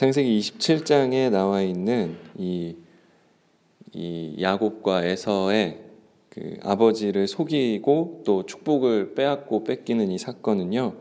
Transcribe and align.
창세기 0.00 0.38
27장에 0.38 1.28
나와 1.28 1.60
있는 1.60 2.16
이, 2.38 2.74
이 3.92 4.34
야곱과 4.40 5.04
에서의 5.04 5.78
그 6.30 6.56
아버지를 6.62 7.28
속이고 7.28 8.22
또 8.24 8.46
축복을 8.46 9.14
빼앗고 9.14 9.62
뺏기는 9.64 10.10
이 10.10 10.16
사건은요. 10.16 10.94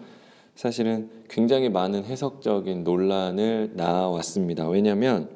사실은 0.56 1.10
굉장히 1.30 1.70
많은 1.70 2.04
해석적인 2.04 2.84
논란을 2.84 3.72
낳아왔습니다. 3.76 4.68
왜냐하면 4.68 5.30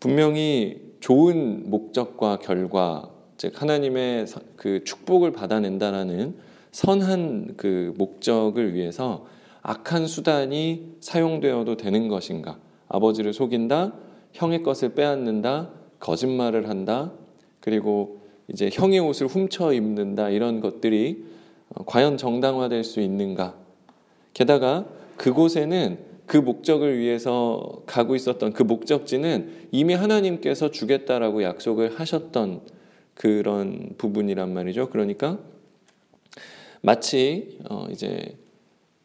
분명히 0.00 0.80
좋은 0.98 1.70
목적과 1.70 2.40
결과, 2.40 3.08
즉 3.36 3.62
하나님의 3.62 4.26
그 4.56 4.82
축복을 4.82 5.30
받아낸다라는 5.30 6.34
선한 6.72 7.54
그 7.56 7.94
목적을 7.96 8.74
위해서 8.74 9.24
악한 9.62 10.08
수단이 10.08 10.96
사용되어도 10.98 11.76
되는 11.76 12.08
것인가? 12.08 12.58
아버지를 12.92 13.32
속인다, 13.32 13.94
형의 14.32 14.62
것을 14.62 14.94
빼앗는다, 14.94 15.70
거짓말을 15.98 16.68
한다, 16.68 17.12
그리고 17.60 18.20
이제 18.48 18.68
형의 18.72 18.98
옷을 18.98 19.26
훔쳐 19.26 19.72
입는다 19.72 20.28
이런 20.28 20.60
것들이 20.60 21.24
어, 21.70 21.84
과연 21.84 22.18
정당화될 22.18 22.84
수 22.84 23.00
있는가? 23.00 23.54
게다가 24.34 24.86
그곳에는 25.16 25.98
그 26.26 26.36
목적을 26.36 26.98
위해서 26.98 27.82
가고 27.86 28.14
있었던 28.14 28.52
그 28.52 28.62
목적지는 28.62 29.68
이미 29.70 29.94
하나님께서 29.94 30.70
주겠다라고 30.70 31.42
약속을 31.42 31.98
하셨던 31.98 32.60
그런 33.14 33.94
부분이란 33.98 34.52
말이죠. 34.52 34.90
그러니까 34.90 35.38
마치 36.80 37.58
어 37.68 37.86
이제 37.90 38.36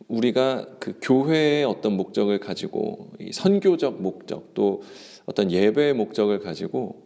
우리가 0.08 0.68
그 0.80 0.98
교회의 1.02 1.66
어떤 1.66 1.98
목적을 1.98 2.40
가지고 2.40 3.12
선교적 3.32 4.02
목적 4.02 4.54
또 4.54 4.82
어떤 5.26 5.52
예배의 5.52 5.94
목적을 5.94 6.40
가지고 6.40 7.04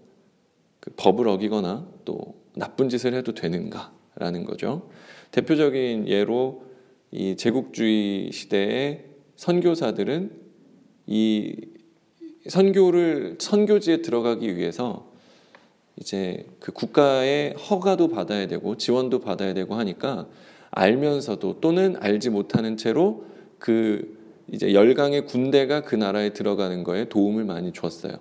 그 0.79 0.91
법을 0.95 1.27
어기거나 1.27 1.87
또 2.05 2.35
나쁜 2.55 2.89
짓을 2.89 3.13
해도 3.13 3.33
되는가라는 3.33 4.45
거죠. 4.45 4.89
대표적인 5.31 6.07
예로 6.07 6.63
이 7.11 7.35
제국주의 7.35 8.31
시대의 8.31 9.05
선교사들은 9.35 10.31
이 11.07 11.55
선교를 12.47 13.37
선교지에 13.39 14.01
들어가기 14.01 14.55
위해서 14.55 15.11
이제 15.97 16.45
그 16.59 16.71
국가의 16.71 17.53
허가도 17.53 18.07
받아야 18.07 18.47
되고 18.47 18.77
지원도 18.77 19.19
받아야 19.19 19.53
되고 19.53 19.75
하니까 19.75 20.27
알면서도 20.71 21.59
또는 21.59 21.95
알지 21.99 22.29
못하는 22.29 22.77
채로 22.77 23.25
그 23.59 24.17
이제 24.51 24.73
열강의 24.73 25.25
군대가 25.25 25.81
그 25.81 25.95
나라에 25.95 26.31
들어가는 26.31 26.83
거에 26.83 27.05
도움을 27.05 27.45
많이 27.45 27.71
줬어요. 27.71 28.13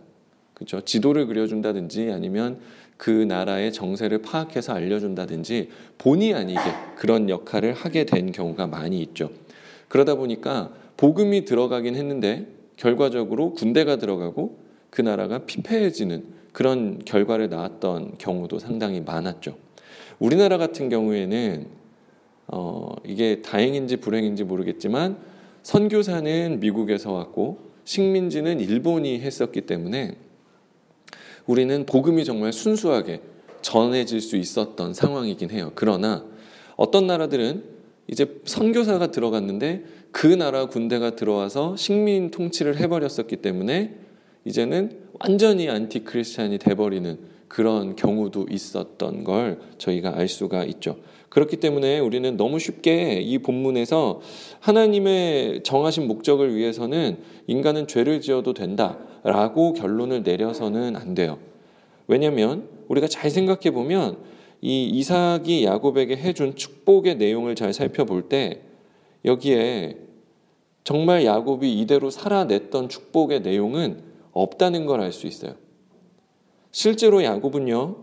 그렇죠? 0.54 0.80
지도를 0.82 1.26
그려준다든지 1.26 2.10
아니면 2.12 2.60
그 2.96 3.10
나라의 3.10 3.72
정세를 3.72 4.20
파악해서 4.20 4.74
알려준다든지 4.74 5.70
본의 5.96 6.34
아니게 6.34 6.60
그런 6.96 7.30
역할을 7.30 7.72
하게 7.72 8.04
된 8.04 8.30
경우가 8.30 8.66
많이 8.66 9.00
있죠. 9.00 9.30
그러다 9.88 10.16
보니까 10.16 10.72
복음이 10.98 11.46
들어가긴 11.46 11.96
했는데 11.96 12.46
결과적으로 12.76 13.54
군대가 13.54 13.96
들어가고 13.96 14.58
그 14.90 15.00
나라가 15.00 15.38
피폐해지는 15.38 16.24
그런 16.52 16.98
결과를 17.04 17.48
낳았던 17.48 18.18
경우도 18.18 18.58
상당히 18.58 19.00
많았죠. 19.00 19.56
우리나라 20.18 20.58
같은 20.58 20.90
경우에는 20.90 21.79
어, 22.52 22.94
이게 23.04 23.42
다행인지 23.42 23.96
불행인지 23.96 24.44
모르겠지만 24.44 25.18
선교사는 25.62 26.58
미국에서 26.60 27.12
왔고 27.12 27.58
식민지는 27.84 28.60
일본이 28.60 29.20
했었기 29.20 29.62
때문에 29.62 30.16
우리는 31.46 31.86
복음이 31.86 32.24
정말 32.24 32.52
순수하게 32.52 33.20
전해질 33.62 34.20
수 34.20 34.36
있었던 34.36 34.94
상황이긴 34.94 35.50
해요. 35.50 35.72
그러나 35.74 36.24
어떤 36.76 37.06
나라들은 37.06 37.64
이제 38.08 38.40
선교사가 38.44 39.10
들어갔는데 39.10 39.84
그 40.10 40.26
나라 40.26 40.66
군대가 40.66 41.14
들어와서 41.14 41.76
식민 41.76 42.30
통치를 42.30 42.78
해버렸었기 42.78 43.36
때문에 43.36 43.96
이제는 44.44 44.98
완전히 45.20 45.68
안티 45.68 46.00
크리스찬이 46.00 46.58
돼버리는 46.58 47.18
그런 47.50 47.96
경우도 47.96 48.46
있었던 48.48 49.24
걸 49.24 49.60
저희가 49.76 50.16
알 50.16 50.28
수가 50.28 50.64
있죠. 50.66 50.96
그렇기 51.30 51.56
때문에 51.56 51.98
우리는 51.98 52.36
너무 52.36 52.60
쉽게 52.60 53.20
이 53.20 53.38
본문에서 53.38 54.20
하나님의 54.60 55.64
정하신 55.64 56.06
목적을 56.06 56.54
위해서는 56.54 57.18
인간은 57.48 57.88
죄를 57.88 58.20
지어도 58.20 58.54
된다 58.54 58.98
라고 59.24 59.72
결론을 59.72 60.22
내려서는 60.22 60.94
안 60.94 61.16
돼요. 61.16 61.38
왜냐하면 62.06 62.68
우리가 62.86 63.08
잘 63.08 63.30
생각해 63.30 63.72
보면 63.72 64.18
이 64.60 64.84
이삭이 64.84 65.64
야곱에게 65.64 66.16
해준 66.16 66.54
축복의 66.54 67.16
내용을 67.16 67.56
잘 67.56 67.72
살펴볼 67.72 68.28
때 68.28 68.60
여기에 69.24 69.96
정말 70.84 71.24
야곱이 71.24 71.80
이대로 71.80 72.10
살아냈던 72.10 72.88
축복의 72.88 73.40
내용은 73.42 74.02
없다는 74.30 74.86
걸 74.86 75.00
알 75.00 75.10
수 75.10 75.26
있어요. 75.26 75.54
실제로 76.70 77.22
야곱은요, 77.22 77.96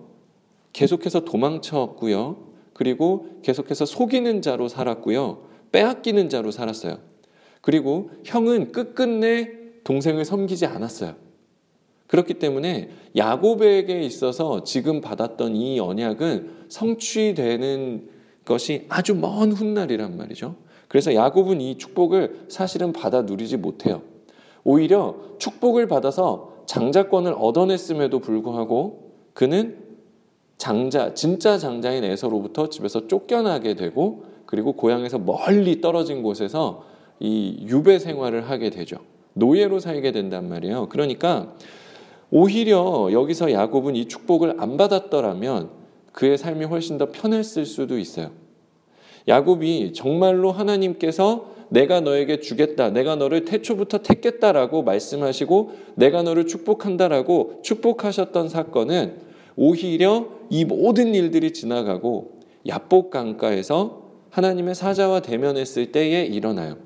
계속해서 0.74 1.22
도망쳤고요. 1.22 2.48
그리고 2.74 3.28
계속해서 3.42 3.86
속이는 3.86 4.42
자로 4.42 4.68
살았고요. 4.68 5.48
빼앗기는 5.72 6.30
자로 6.30 6.52
살았어요. 6.52 7.00
그리고 7.62 8.12
형은 8.24 8.72
끝끝내 8.72 9.52
동생을 9.84 10.26
섬기지 10.26 10.66
않았어요. 10.66 11.16
그렇기 12.08 12.36
때문에 12.36 12.90
야곱에게 13.16 14.02
있어서 14.02 14.64
지금 14.64 15.02
받았던 15.02 15.56
이 15.56 15.80
언약은 15.80 16.68
성취되는 16.70 18.10
것이 18.46 18.86
아주 18.88 19.16
먼 19.16 19.52
훗날이란 19.52 20.16
말이죠. 20.16 20.56
그래서 20.88 21.14
야곱은 21.14 21.60
이 21.60 21.78
축복을 21.78 22.46
사실은 22.48 22.94
받아 22.94 23.24
누리지 23.24 23.58
못해요. 23.58 24.04
오히려 24.64 25.16
축복을 25.40 25.88
받아서 25.88 26.57
장자권을 26.68 27.34
얻어냈음에도 27.38 28.20
불구하고 28.20 29.14
그는 29.34 29.88
장자, 30.58 31.14
진짜 31.14 31.58
장자인 31.58 32.04
에서로부터 32.04 32.70
집에서 32.70 33.08
쫓겨나게 33.08 33.76
되고 33.76 34.26
그리고 34.46 34.74
고향에서 34.74 35.20
멀리 35.20 35.82
떨어진 35.82 36.24
곳에서 36.24 36.84
이 37.20 37.66
유배 37.68 38.00
생활을 38.00 38.50
하게 38.50 38.70
되죠. 38.70 38.98
노예로 39.34 39.80
살게 39.80 40.12
된단 40.12 40.50
말이에요. 40.50 40.90
그러니까 40.90 41.54
오히려 42.32 43.10
여기서 43.12 43.52
야곱은 43.52 43.96
이 43.96 44.08
축복을 44.08 44.56
안 44.60 44.78
받았더라면 44.78 45.70
그의 46.12 46.38
삶이 46.38 46.66
훨씬 46.66 46.98
더 46.98 47.12
편했을 47.12 47.66
수도 47.66 47.98
있어요. 47.98 48.32
야곱이 49.28 49.94
정말로 49.94 50.52
하나님께서 50.52 51.57
내가 51.70 52.00
너에게 52.00 52.40
주겠다. 52.40 52.90
내가 52.90 53.16
너를 53.16 53.46
태초부터 53.46 54.00
택겠다라고 54.00 54.84
말씀하시고 54.84 55.72
내가 55.96 56.24
너를 56.24 56.48
축복한다라고 56.48 57.60
축복하셨던 57.64 58.50
사건은 58.50 59.16
오히려 59.56 60.30
이 60.50 60.66
모든 60.66 61.16
일들이 61.16 61.52
지나가고 61.52 62.40
야복 62.68 63.12
강가에서 63.12 64.04
하나님의 64.30 64.76
사자와 64.76 65.22
대면했을 65.22 65.92
때에 65.92 66.26
일어나요. 66.26 66.78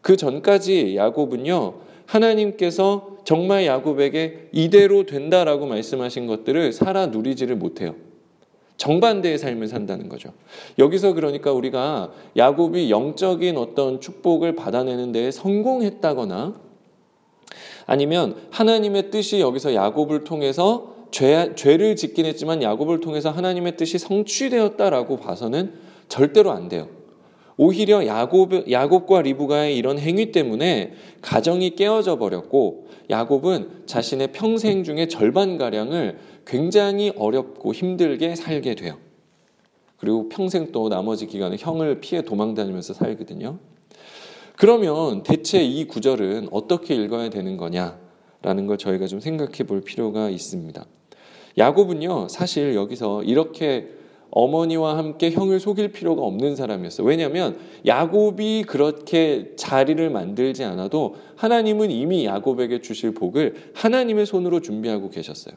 그 0.00 0.16
전까지 0.16 0.96
야곱은요. 0.96 1.74
하나님께서 2.06 3.18
정말 3.24 3.64
야곱에게 3.64 4.48
이대로 4.52 5.06
된다라고 5.06 5.66
말씀하신 5.66 6.26
것들을 6.26 6.72
살아 6.72 7.06
누리지를 7.06 7.56
못해요. 7.56 7.94
정반대의 8.76 9.38
삶을 9.38 9.68
산다는 9.68 10.08
거죠. 10.08 10.30
여기서 10.78 11.12
그러니까 11.14 11.52
우리가 11.52 12.12
야곱이 12.36 12.90
영적인 12.90 13.56
어떤 13.56 14.00
축복을 14.00 14.56
받아내는 14.56 15.12
데 15.12 15.30
성공했다거나 15.30 16.54
아니면 17.86 18.36
하나님의 18.50 19.10
뜻이 19.10 19.40
여기서 19.40 19.74
야곱을 19.74 20.24
통해서 20.24 20.94
죄, 21.10 21.54
죄를 21.54 21.96
짓긴 21.96 22.26
했지만 22.26 22.62
야곱을 22.62 23.00
통해서 23.00 23.30
하나님의 23.30 23.76
뜻이 23.76 23.98
성취되었다라고 23.98 25.18
봐서는 25.18 25.74
절대로 26.08 26.50
안 26.50 26.68
돼요. 26.68 26.88
오히려 27.56 28.04
야곱, 28.04 28.68
야곱과 28.70 29.22
리브가의 29.22 29.76
이런 29.76 29.98
행위 29.98 30.32
때문에 30.32 30.94
가정이 31.22 31.76
깨어져 31.76 32.18
버렸고 32.18 32.88
야곱은 33.10 33.84
자신의 33.86 34.32
평생 34.32 34.82
중에 34.82 35.06
절반가량을 35.06 36.18
굉장히 36.46 37.12
어렵고 37.16 37.72
힘들게 37.72 38.34
살게 38.34 38.74
돼요. 38.74 38.98
그리고 39.96 40.28
평생 40.28 40.72
또 40.72 40.88
나머지 40.88 41.26
기간을 41.26 41.56
형을 41.58 42.00
피해 42.00 42.22
도망 42.22 42.54
다니면서 42.54 42.92
살거든요. 42.94 43.58
그러면 44.56 45.22
대체 45.22 45.62
이 45.64 45.86
구절은 45.86 46.48
어떻게 46.52 46.94
읽어야 46.94 47.30
되는 47.30 47.56
거냐라는 47.56 48.66
걸 48.66 48.78
저희가 48.78 49.06
좀 49.06 49.20
생각해 49.20 49.64
볼 49.66 49.80
필요가 49.80 50.30
있습니다. 50.30 50.84
야곱은요, 51.56 52.28
사실 52.28 52.74
여기서 52.74 53.22
이렇게 53.22 53.88
어머니와 54.30 54.98
함께 54.98 55.30
형을 55.30 55.60
속일 55.60 55.92
필요가 55.92 56.22
없는 56.22 56.56
사람이었어요. 56.56 57.06
왜냐하면 57.06 57.56
야곱이 57.86 58.64
그렇게 58.66 59.52
자리를 59.56 60.10
만들지 60.10 60.64
않아도 60.64 61.16
하나님은 61.36 61.92
이미 61.92 62.26
야곱에게 62.26 62.80
주실 62.80 63.14
복을 63.14 63.70
하나님의 63.74 64.26
손으로 64.26 64.60
준비하고 64.60 65.10
계셨어요. 65.10 65.54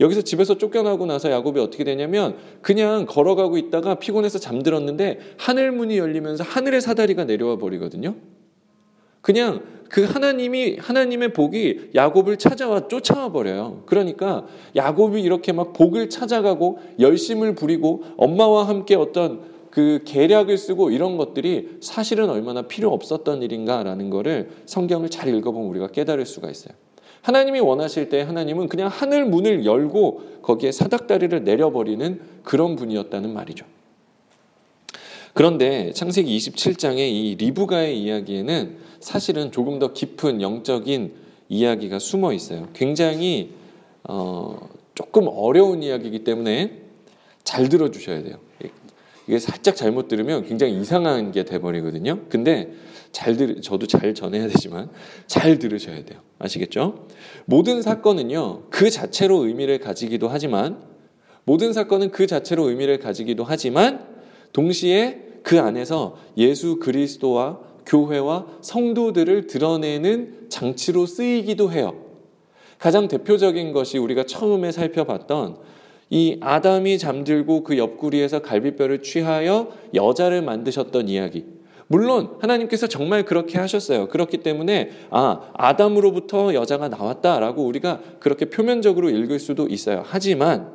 여기서 0.00 0.22
집에서 0.22 0.58
쫓겨나고 0.58 1.06
나서 1.06 1.30
야곱이 1.30 1.58
어떻게 1.60 1.84
되냐면 1.84 2.36
그냥 2.60 3.06
걸어가고 3.06 3.56
있다가 3.56 3.96
피곤해서 3.96 4.38
잠들었는데 4.38 5.20
하늘 5.38 5.72
문이 5.72 5.96
열리면서 5.98 6.44
하늘의 6.44 6.80
사다리가 6.80 7.24
내려와 7.24 7.56
버리거든요. 7.56 8.14
그냥 9.22 9.62
그 9.88 10.04
하나님이 10.04 10.76
하나님의 10.78 11.32
복이 11.32 11.90
야곱을 11.94 12.36
찾아와 12.36 12.88
쫓아와 12.88 13.32
버려요. 13.32 13.82
그러니까 13.86 14.46
야곱이 14.74 15.22
이렇게 15.22 15.52
막 15.52 15.72
복을 15.72 16.10
찾아가고 16.10 16.78
열심을 17.00 17.54
부리고 17.54 18.04
엄마와 18.16 18.68
함께 18.68 18.94
어떤 18.94 19.56
그 19.70 20.00
계략을 20.04 20.56
쓰고 20.56 20.90
이런 20.90 21.16
것들이 21.16 21.78
사실은 21.80 22.30
얼마나 22.30 22.62
필요 22.62 22.92
없었던 22.92 23.42
일인가라는 23.42 24.10
거를 24.10 24.48
성경을 24.64 25.10
잘 25.10 25.28
읽어보면 25.28 25.68
우리가 25.70 25.88
깨달을 25.88 26.24
수가 26.24 26.50
있어요. 26.50 26.74
하나님이 27.26 27.58
원하실 27.58 28.08
때 28.08 28.20
하나님은 28.22 28.68
그냥 28.68 28.86
하늘 28.86 29.24
문을 29.24 29.64
열고 29.64 30.42
거기에 30.42 30.70
사닥다리를 30.70 31.42
내려버리는 31.42 32.20
그런 32.44 32.76
분이었다는 32.76 33.34
말이죠. 33.34 33.66
그런데 35.34 35.90
창세기 35.90 36.36
27장의 36.38 36.98
이 37.00 37.34
리브가의 37.34 38.00
이야기에는 38.00 38.76
사실은 39.00 39.50
조금 39.50 39.80
더 39.80 39.92
깊은 39.92 40.40
영적인 40.40 41.14
이야기가 41.48 41.98
숨어 41.98 42.32
있어요. 42.32 42.68
굉장히 42.74 43.50
어, 44.04 44.68
조금 44.94 45.26
어려운 45.26 45.82
이야기이기 45.82 46.22
때문에 46.22 46.80
잘 47.42 47.68
들어주셔야 47.68 48.22
돼요. 48.22 48.36
이게 49.26 49.40
살짝 49.40 49.74
잘못 49.74 50.06
들으면 50.06 50.44
굉장히 50.46 50.80
이상한 50.80 51.32
게 51.32 51.42
돼버리거든요. 51.42 52.20
근데 52.28 52.70
잘 53.16 53.34
들, 53.34 53.62
저도 53.62 53.86
잘 53.86 54.12
전해야 54.12 54.46
되지만 54.46 54.90
잘 55.26 55.58
들으셔야 55.58 56.04
돼요. 56.04 56.20
아시겠죠? 56.38 57.06
모든 57.46 57.80
사건은요, 57.80 58.64
그 58.68 58.90
자체로 58.90 59.46
의미를 59.46 59.78
가지기도 59.78 60.28
하지만, 60.28 60.82
모든 61.44 61.72
사건은 61.72 62.10
그 62.10 62.26
자체로 62.26 62.68
의미를 62.68 62.98
가지기도 62.98 63.42
하지만, 63.42 64.04
동시에 64.52 65.22
그 65.42 65.58
안에서 65.58 66.18
예수 66.36 66.76
그리스도와 66.78 67.60
교회와 67.86 68.48
성도들을 68.60 69.46
드러내는 69.46 70.48
장치로 70.50 71.06
쓰이기도 71.06 71.72
해요. 71.72 71.96
가장 72.78 73.08
대표적인 73.08 73.72
것이 73.72 73.96
우리가 73.96 74.26
처음에 74.26 74.72
살펴봤던 74.72 75.56
이 76.10 76.36
아담이 76.42 76.98
잠들고 76.98 77.64
그 77.64 77.78
옆구리에서 77.78 78.42
갈비뼈를 78.42 79.02
취하여 79.02 79.72
여자를 79.94 80.42
만드셨던 80.42 81.08
이야기. 81.08 81.55
물론 81.88 82.36
하나님께서 82.40 82.86
정말 82.86 83.24
그렇게 83.24 83.58
하셨어요. 83.58 84.08
그렇기 84.08 84.38
때문에 84.38 84.90
아, 85.10 85.50
아담으로부터 85.54 86.54
여자가 86.54 86.88
나왔다라고 86.88 87.64
우리가 87.64 88.00
그렇게 88.18 88.46
표면적으로 88.46 89.10
읽을 89.10 89.38
수도 89.38 89.68
있어요. 89.68 90.02
하지만 90.04 90.74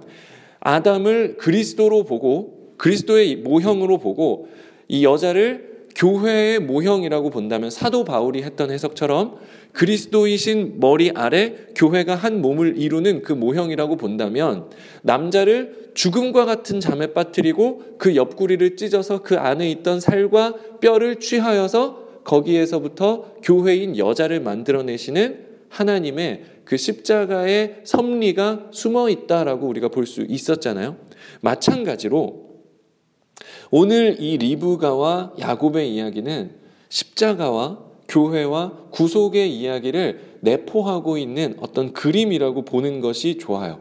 아담을 0.62 1.38
그리스도로 1.38 2.04
보고 2.04 2.74
그리스도의 2.78 3.38
모형으로 3.38 3.98
보고 3.98 4.48
이 4.88 5.04
여자를 5.04 5.71
교회의 5.96 6.60
모형이라고 6.60 7.30
본다면 7.30 7.70
사도 7.70 8.04
바울이 8.04 8.44
했던 8.44 8.72
해석처럼 8.72 9.38
그리스도이신 9.74 10.80
머리 10.80 11.12
아래 11.12 11.56
교회가 11.76 12.16
한 12.16 12.42
몸을 12.42 12.78
이루는 12.78 13.22
그 13.22 13.34
모형이라고 13.34 13.98
본다면 13.98 14.70
남자를 15.02 15.92
죽음과 15.94 16.46
같은 16.46 16.80
잠에 16.80 17.08
빠뜨리고 17.08 17.84
그 17.98 18.16
옆구리를 18.16 18.76
찢어서 18.76 19.22
그 19.22 19.38
안에 19.38 19.70
있던 19.72 20.00
살과 20.00 20.56
뼈를 20.82 21.20
취하여서 21.20 22.22
거기에서부터 22.24 23.36
교회인 23.44 23.98
여자를 23.98 24.40
만들어내시는 24.42 25.52
하나님의 25.70 26.44
그 26.66 26.78
십자가의 26.78 27.82
섭리가 27.84 28.68
숨어 28.72 29.10
있다라고 29.10 29.68
우리가 29.68 29.88
볼 29.88 30.06
수 30.06 30.26
있었잖아요. 30.28 30.98
마찬가지로 31.42 32.51
오늘 33.72 34.18
이 34.20 34.38
리브가와 34.38 35.32
야곱의 35.40 35.96
이야기는 35.96 36.52
십자가와 36.90 37.80
교회와 38.10 38.74
구속의 38.92 39.58
이야기를 39.58 40.40
내포하고 40.42 41.18
있는 41.18 41.56
어떤 41.62 41.94
그림이라고 41.94 42.64
보는 42.66 43.00
것이 43.00 43.38
좋아요. 43.38 43.80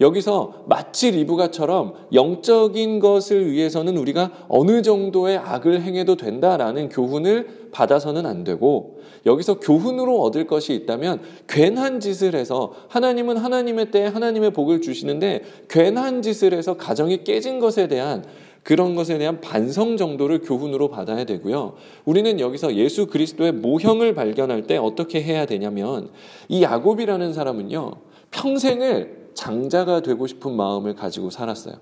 여기서 0.00 0.64
마치 0.66 1.10
리브가처럼 1.10 1.92
영적인 2.12 3.00
것을 3.00 3.52
위해서는 3.52 3.98
우리가 3.98 4.46
어느 4.48 4.82
정도의 4.82 5.36
악을 5.36 5.82
행해도 5.82 6.16
된다라는 6.16 6.88
교훈을 6.88 7.68
받아서는 7.70 8.26
안 8.26 8.42
되고 8.42 8.98
여기서 9.26 9.60
교훈으로 9.60 10.22
얻을 10.22 10.46
것이 10.46 10.72
있다면 10.72 11.20
괜한 11.46 12.00
짓을 12.00 12.34
해서 12.34 12.72
하나님은 12.88 13.36
하나님의 13.36 13.90
때에 13.90 14.06
하나님의 14.06 14.52
복을 14.52 14.80
주시는데 14.80 15.42
괜한 15.68 16.22
짓을 16.22 16.54
해서 16.54 16.78
가정이 16.78 17.22
깨진 17.22 17.60
것에 17.60 17.86
대한 17.86 18.24
그런 18.62 18.94
것에 18.94 19.18
대한 19.18 19.40
반성 19.40 19.96
정도를 19.96 20.40
교훈으로 20.40 20.88
받아야 20.88 21.24
되고요. 21.24 21.74
우리는 22.04 22.40
여기서 22.40 22.74
예수 22.76 23.06
그리스도의 23.06 23.52
모형을 23.52 24.14
발견할 24.14 24.66
때 24.66 24.76
어떻게 24.76 25.22
해야 25.22 25.46
되냐면 25.46 26.10
이 26.48 26.62
야곱이라는 26.62 27.32
사람은요. 27.32 27.92
평생을 28.30 29.30
장자가 29.34 30.02
되고 30.02 30.26
싶은 30.26 30.52
마음을 30.52 30.94
가지고 30.94 31.30
살았어요. 31.30 31.76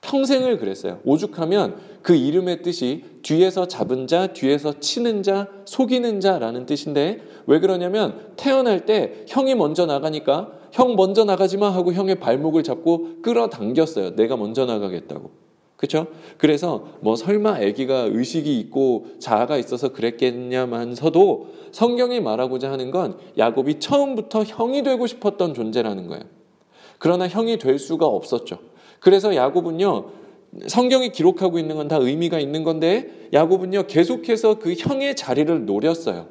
평생을 0.00 0.58
그랬어요. 0.58 0.98
오죽하면 1.04 1.76
그 2.02 2.14
이름의 2.14 2.62
뜻이 2.62 3.04
뒤에서 3.22 3.68
잡은 3.68 4.06
자, 4.06 4.28
뒤에서 4.28 4.80
치는 4.80 5.22
자, 5.22 5.46
속이는 5.66 6.20
자라는 6.20 6.66
뜻인데 6.66 7.20
왜 7.46 7.60
그러냐면 7.60 8.32
태어날 8.36 8.86
때 8.86 9.24
형이 9.28 9.54
먼저 9.54 9.86
나가니까 9.86 10.52
형 10.72 10.96
먼저 10.96 11.24
나가지 11.24 11.58
마 11.58 11.68
하고 11.68 11.92
형의 11.92 12.18
발목을 12.18 12.62
잡고 12.62 13.22
끌어당겼어요. 13.22 14.16
내가 14.16 14.36
먼저 14.36 14.64
나가겠다고. 14.64 15.49
그렇죠? 15.80 16.08
그래서 16.36 16.88
뭐 17.00 17.16
설마 17.16 17.54
아기가 17.54 18.10
의식이 18.12 18.60
있고 18.60 19.06
자아가 19.18 19.56
있어서 19.56 19.94
그랬겠냐만서도 19.94 21.46
성경이 21.72 22.20
말하고자 22.20 22.70
하는 22.70 22.90
건 22.90 23.16
야곱이 23.38 23.80
처음부터 23.80 24.42
형이 24.42 24.82
되고 24.82 25.06
싶었던 25.06 25.54
존재라는 25.54 26.06
거예요. 26.08 26.24
그러나 26.98 27.26
형이 27.28 27.56
될 27.56 27.78
수가 27.78 28.04
없었죠. 28.04 28.58
그래서 29.00 29.34
야곱은요. 29.34 30.10
성경이 30.66 31.12
기록하고 31.12 31.58
있는 31.58 31.76
건 31.76 31.88
다 31.88 31.96
의미가 31.96 32.40
있는 32.40 32.62
건데 32.62 33.28
야곱은요. 33.32 33.86
계속해서 33.86 34.58
그 34.58 34.74
형의 34.74 35.16
자리를 35.16 35.64
노렸어요. 35.64 36.28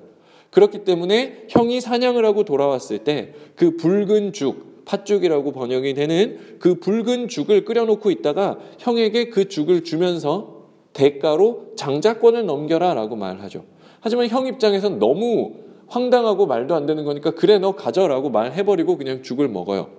그렇기 0.51 0.83
때문에 0.83 1.45
형이 1.49 1.81
사냥을 1.81 2.23
하고 2.23 2.43
돌아왔을 2.43 2.99
때 2.99 3.33
그 3.55 3.77
붉은 3.77 4.31
죽 4.33 4.68
팥죽이라고 4.89 5.51
번역이 5.51 5.93
되는 5.93 6.57
그 6.57 6.79
붉은 6.79 7.27
죽을 7.27 7.63
끓여놓고 7.63 8.09
있다가 8.09 8.57
형에게 8.79 9.29
그 9.29 9.47
죽을 9.47 9.83
주면서 9.83 10.63
대가로 10.93 11.73
장자권을 11.75 12.47
넘겨라 12.47 12.95
라고 12.95 13.15
말하죠. 13.15 13.65
하지만 13.99 14.27
형 14.27 14.47
입장에선 14.47 14.97
너무 14.97 15.53
황당하고 15.87 16.47
말도 16.47 16.73
안 16.73 16.87
되는 16.87 17.05
거니까 17.05 17.31
그래 17.31 17.59
너 17.59 17.73
가져라고 17.73 18.31
말해버리고 18.31 18.97
그냥 18.97 19.21
죽을 19.21 19.47
먹어요. 19.47 19.89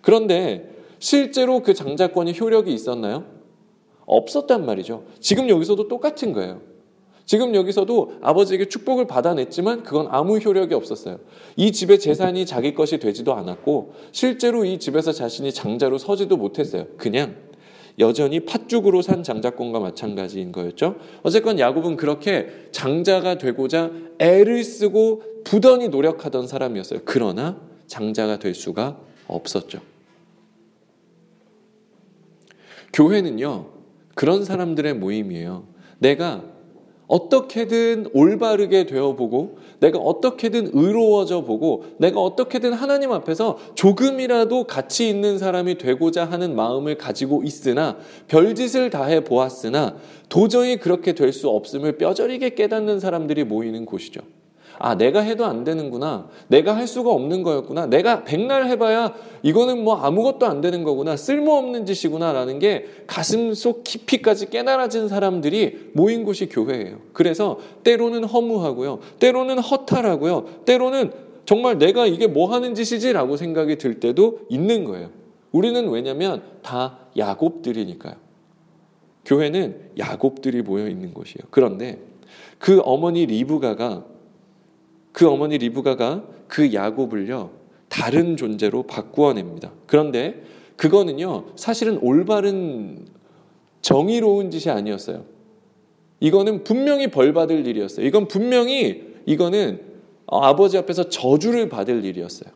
그런데 0.00 0.70
실제로 0.98 1.60
그 1.60 1.74
장자권이 1.74 2.38
효력이 2.38 2.72
있었나요? 2.72 3.24
없었단 4.06 4.64
말이죠. 4.64 5.04
지금 5.20 5.50
여기서도 5.50 5.88
똑같은 5.88 6.32
거예요. 6.32 6.62
지금 7.30 7.54
여기서도 7.54 8.14
아버지에게 8.22 8.64
축복을 8.64 9.06
받아냈지만 9.06 9.84
그건 9.84 10.08
아무 10.10 10.38
효력이 10.38 10.74
없었어요. 10.74 11.20
이 11.54 11.70
집의 11.70 12.00
재산이 12.00 12.44
자기 12.44 12.74
것이 12.74 12.98
되지도 12.98 13.34
않았고 13.34 13.94
실제로 14.10 14.64
이 14.64 14.80
집에서 14.80 15.12
자신이 15.12 15.52
장자로 15.52 15.98
서지도 15.98 16.36
못했어요. 16.36 16.88
그냥 16.96 17.36
여전히 18.00 18.40
팥죽으로 18.40 19.02
산 19.02 19.22
장자권과 19.22 19.78
마찬가지인 19.78 20.50
거였죠. 20.50 20.96
어쨌건 21.22 21.60
야곱은 21.60 21.96
그렇게 21.96 22.48
장자가 22.72 23.38
되고자 23.38 23.92
애를 24.18 24.64
쓰고 24.64 25.22
부단히 25.44 25.86
노력하던 25.86 26.48
사람이었어요. 26.48 27.02
그러나 27.04 27.60
장자가 27.86 28.40
될 28.40 28.56
수가 28.56 28.98
없었죠. 29.28 29.80
교회는요, 32.92 33.68
그런 34.16 34.44
사람들의 34.44 34.94
모임이에요. 34.94 35.68
내가 36.00 36.58
어떻게든 37.10 38.10
올바르게 38.14 38.86
되어보고 38.86 39.58
내가 39.80 39.98
어떻게든 39.98 40.70
의로워져 40.72 41.42
보고 41.42 41.84
내가 41.98 42.20
어떻게든 42.20 42.72
하나님 42.72 43.10
앞에서 43.12 43.58
조금이라도 43.74 44.64
가치 44.64 45.08
있는 45.08 45.36
사람이 45.38 45.78
되고자 45.78 46.24
하는 46.24 46.54
마음을 46.54 46.96
가지고 46.96 47.42
있으나 47.42 47.96
별짓을 48.28 48.90
다해 48.90 49.24
보았으나 49.24 49.96
도저히 50.28 50.76
그렇게 50.76 51.12
될 51.14 51.30
수 51.32 51.48
없음을 51.48 51.96
뼈저리게 51.96 52.50
깨닫는 52.54 52.98
사람들이 52.98 53.44
모이는 53.44 53.86
곳이죠. 53.86 54.20
아, 54.82 54.94
내가 54.96 55.20
해도 55.20 55.44
안 55.44 55.62
되는구나. 55.62 56.30
내가 56.48 56.74
할 56.74 56.86
수가 56.86 57.10
없는 57.10 57.42
거였구나. 57.42 57.84
내가 57.84 58.24
백날 58.24 58.66
해봐야 58.66 59.12
이거는 59.42 59.84
뭐 59.84 59.96
아무것도 59.96 60.46
안 60.46 60.62
되는 60.62 60.84
거구나. 60.84 61.18
쓸모없는 61.18 61.84
짓이구나. 61.84 62.32
라는 62.32 62.58
게 62.58 62.86
가슴 63.06 63.52
속 63.52 63.84
깊이까지 63.84 64.48
깨달아진 64.48 65.08
사람들이 65.08 65.90
모인 65.92 66.24
곳이 66.24 66.48
교회예요. 66.48 66.96
그래서 67.12 67.58
때로는 67.84 68.24
허무하고요. 68.24 69.00
때로는 69.18 69.58
허탈하고요. 69.58 70.46
때로는 70.64 71.12
정말 71.44 71.76
내가 71.76 72.06
이게 72.06 72.26
뭐 72.26 72.50
하는 72.50 72.74
짓이지라고 72.74 73.36
생각이 73.36 73.76
들 73.76 74.00
때도 74.00 74.40
있는 74.48 74.84
거예요. 74.84 75.10
우리는 75.52 75.90
왜냐면 75.90 76.42
다 76.62 77.00
야곱들이니까요. 77.18 78.14
교회는 79.26 79.90
야곱들이 79.98 80.62
모여 80.62 80.88
있는 80.88 81.12
곳이에요. 81.12 81.48
그런데 81.50 81.98
그 82.58 82.80
어머니 82.82 83.26
리브가가 83.26 84.06
그 85.12 85.28
어머니 85.28 85.58
리브가가 85.58 86.24
그 86.48 86.72
야곱을요 86.72 87.50
다른 87.88 88.36
존재로 88.36 88.84
바꾸어냅니다. 88.84 89.72
그런데 89.86 90.42
그거는요 90.76 91.52
사실은 91.56 91.98
올바른 92.02 93.06
정의로운 93.82 94.50
짓이 94.50 94.72
아니었어요. 94.72 95.24
이거는 96.20 96.64
분명히 96.64 97.08
벌 97.08 97.32
받을 97.32 97.66
일이었어요. 97.66 98.06
이건 98.06 98.28
분명히 98.28 99.04
이거는 99.26 99.80
아버지 100.26 100.78
앞에서 100.78 101.08
저주를 101.08 101.68
받을 101.68 102.04
일이었어요. 102.04 102.52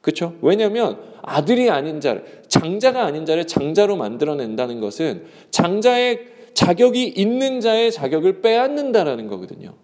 그렇죠? 0.00 0.34
왜냐하면 0.42 0.98
아들이 1.22 1.70
아닌 1.70 2.00
자를 2.00 2.24
장자가 2.48 3.04
아닌 3.04 3.26
자를 3.26 3.46
장자로 3.46 3.96
만들어낸다는 3.96 4.80
것은 4.80 5.26
장자의 5.50 6.26
자격이 6.54 7.06
있는 7.08 7.60
자의 7.60 7.92
자격을 7.92 8.40
빼앗는다라는 8.40 9.26
거거든요. 9.28 9.74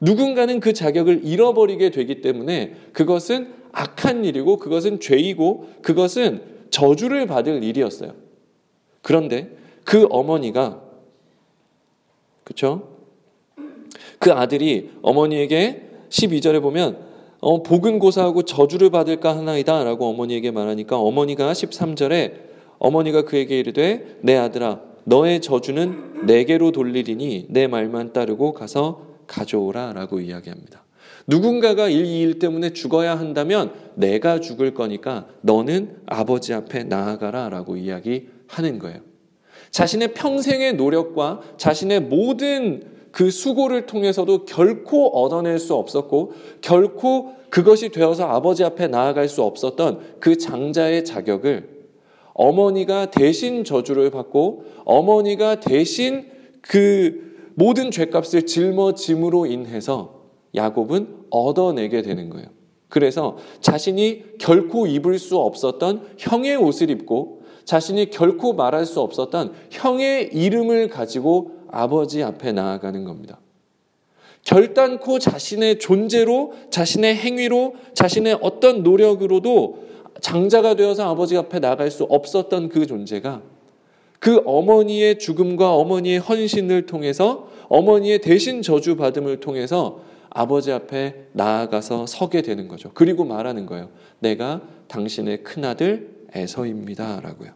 누군가는 0.00 0.60
그 0.60 0.72
자격을 0.72 1.24
잃어버리게 1.24 1.90
되기 1.90 2.20
때문에 2.20 2.74
그것은 2.92 3.54
악한 3.72 4.24
일이고 4.24 4.58
그것은 4.58 5.00
죄이고 5.00 5.68
그것은 5.82 6.42
저주를 6.70 7.26
받을 7.26 7.62
일이었어요. 7.62 8.12
그런데 9.02 9.56
그 9.84 10.06
어머니가 10.10 10.82
그렇죠? 12.44 12.88
그 14.18 14.32
아들이 14.32 14.90
어머니에게 15.02 15.82
12절에 16.08 16.62
보면 16.62 17.04
어, 17.40 17.62
복은 17.62 17.98
고사하고 17.98 18.42
저주를 18.42 18.90
받을까 18.90 19.36
하나이다 19.36 19.84
라고 19.84 20.08
어머니에게 20.08 20.50
말하니까 20.50 20.98
어머니가 20.98 21.52
13절에 21.52 22.46
어머니가 22.78 23.22
그에게 23.22 23.58
이르되 23.58 24.18
내 24.22 24.36
아들아 24.36 24.80
너의 25.04 25.40
저주는 25.40 26.26
내게로 26.26 26.72
돌리리니 26.72 27.46
내 27.50 27.66
말만 27.66 28.12
따르고 28.12 28.52
가서 28.52 29.15
가져오라 29.26 29.92
라고 29.92 30.20
이야기합니다. 30.20 30.84
누군가가 31.26 31.88
이 31.88 32.22
일 32.22 32.38
때문에 32.38 32.70
죽어야 32.70 33.18
한다면 33.18 33.72
내가 33.94 34.40
죽을 34.40 34.74
거니까 34.74 35.26
너는 35.40 35.96
아버지 36.06 36.54
앞에 36.54 36.84
나아가라 36.84 37.48
라고 37.48 37.76
이야기하는 37.76 38.78
거예요. 38.78 39.00
자신의 39.70 40.14
평생의 40.14 40.74
노력과 40.74 41.40
자신의 41.56 42.00
모든 42.02 42.82
그 43.10 43.30
수고를 43.30 43.86
통해서도 43.86 44.44
결코 44.44 45.08
얻어낼 45.08 45.58
수 45.58 45.74
없었고 45.74 46.32
결코 46.60 47.32
그것이 47.50 47.88
되어서 47.88 48.26
아버지 48.26 48.62
앞에 48.62 48.88
나아갈 48.88 49.28
수 49.28 49.42
없었던 49.42 50.16
그 50.20 50.36
장자의 50.36 51.04
자격을 51.04 51.76
어머니가 52.34 53.10
대신 53.10 53.64
저주를 53.64 54.10
받고 54.10 54.64
어머니가 54.84 55.60
대신 55.60 56.26
그 56.60 57.25
모든 57.56 57.90
죄값을 57.90 58.44
짊어짐으로 58.44 59.46
인해서 59.46 60.20
야곱은 60.54 61.24
얻어내게 61.30 62.02
되는 62.02 62.28
거예요. 62.28 62.48
그래서 62.88 63.38
자신이 63.60 64.38
결코 64.38 64.86
입을 64.86 65.18
수 65.18 65.38
없었던 65.38 66.06
형의 66.18 66.56
옷을 66.56 66.90
입고 66.90 67.42
자신이 67.64 68.10
결코 68.10 68.52
말할 68.52 68.84
수 68.84 69.00
없었던 69.00 69.54
형의 69.70 70.30
이름을 70.32 70.88
가지고 70.88 71.52
아버지 71.68 72.22
앞에 72.22 72.52
나아가는 72.52 73.04
겁니다. 73.04 73.40
결단코 74.42 75.18
자신의 75.18 75.80
존재로, 75.80 76.52
자신의 76.70 77.16
행위로, 77.16 77.74
자신의 77.94 78.38
어떤 78.42 78.82
노력으로도 78.84 79.86
장자가 80.20 80.74
되어서 80.74 81.08
아버지 81.10 81.36
앞에 81.36 81.58
나갈 81.58 81.90
수 81.90 82.04
없었던 82.04 82.68
그 82.68 82.86
존재가 82.86 83.42
그 84.18 84.42
어머니의 84.44 85.18
죽음과 85.18 85.74
어머니의 85.74 86.18
헌신을 86.18 86.86
통해서 86.86 87.48
어머니의 87.68 88.20
대신 88.20 88.62
저주받음을 88.62 89.40
통해서 89.40 90.02
아버지 90.30 90.70
앞에 90.70 91.28
나아가서 91.32 92.06
서게 92.06 92.42
되는 92.42 92.68
거죠. 92.68 92.90
그리고 92.94 93.24
말하는 93.24 93.66
거예요. 93.66 93.88
내가 94.18 94.62
당신의 94.88 95.42
큰아들 95.42 96.26
에서입니다. 96.34 97.20
라고요. 97.20 97.50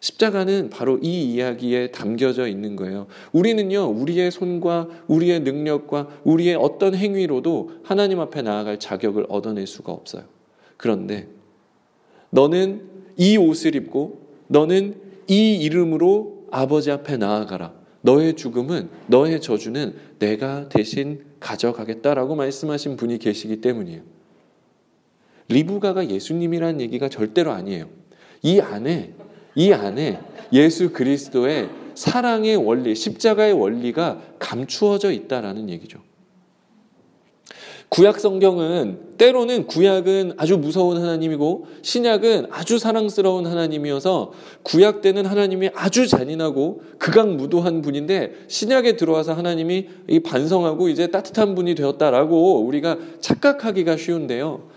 십자가는 0.00 0.68
바로 0.68 0.98
이 1.00 1.32
이야기에 1.32 1.92
담겨져 1.92 2.46
있는 2.46 2.76
거예요. 2.76 3.06
우리는요, 3.32 3.86
우리의 3.86 4.30
손과 4.30 4.88
우리의 5.06 5.40
능력과 5.40 6.08
우리의 6.24 6.56
어떤 6.56 6.94
행위로도 6.94 7.70
하나님 7.84 8.20
앞에 8.20 8.42
나아갈 8.42 8.78
자격을 8.78 9.26
얻어낼 9.30 9.66
수가 9.66 9.92
없어요. 9.92 10.24
그런데 10.76 11.28
너는 12.28 12.82
이 13.16 13.38
옷을 13.38 13.76
입고 13.76 14.20
너는 14.48 15.03
이 15.28 15.56
이름으로 15.56 16.46
아버지 16.50 16.90
앞에 16.90 17.16
나아가라. 17.16 17.72
너의 18.02 18.34
죽음은, 18.34 18.90
너의 19.06 19.40
저주는 19.40 19.94
내가 20.18 20.68
대신 20.68 21.24
가져가겠다라고 21.40 22.34
말씀하신 22.34 22.96
분이 22.96 23.18
계시기 23.18 23.60
때문이에요. 23.60 24.02
리브가가 25.48 26.10
예수님이라는 26.10 26.80
얘기가 26.80 27.08
절대로 27.08 27.52
아니에요. 27.52 27.88
이 28.42 28.60
안에 28.60 29.14
이 29.54 29.72
안에 29.72 30.20
예수 30.52 30.92
그리스도의 30.92 31.70
사랑의 31.94 32.56
원리, 32.56 32.94
십자가의 32.94 33.52
원리가 33.52 34.20
감추어져 34.38 35.12
있다라는 35.12 35.70
얘기죠. 35.70 36.00
구약 37.88 38.18
성경은 38.18 38.98
때로는 39.18 39.66
구약은 39.66 40.34
아주 40.36 40.56
무서운 40.56 40.96
하나님이고 40.96 41.66
신약은 41.82 42.46
아주 42.50 42.78
사랑스러운 42.78 43.46
하나님이어서 43.46 44.32
구약 44.62 45.00
때는 45.00 45.26
하나님이 45.26 45.70
아주 45.74 46.08
잔인하고 46.08 46.82
극악무도한 46.98 47.82
분인데 47.82 48.32
신약에 48.48 48.96
들어와서 48.96 49.34
하나님이 49.34 49.88
반성하고 50.24 50.88
이제 50.88 51.06
따뜻한 51.08 51.54
분이 51.54 51.74
되었다라고 51.76 52.64
우리가 52.64 52.98
착각하기가 53.20 53.96
쉬운데요. 53.96 54.73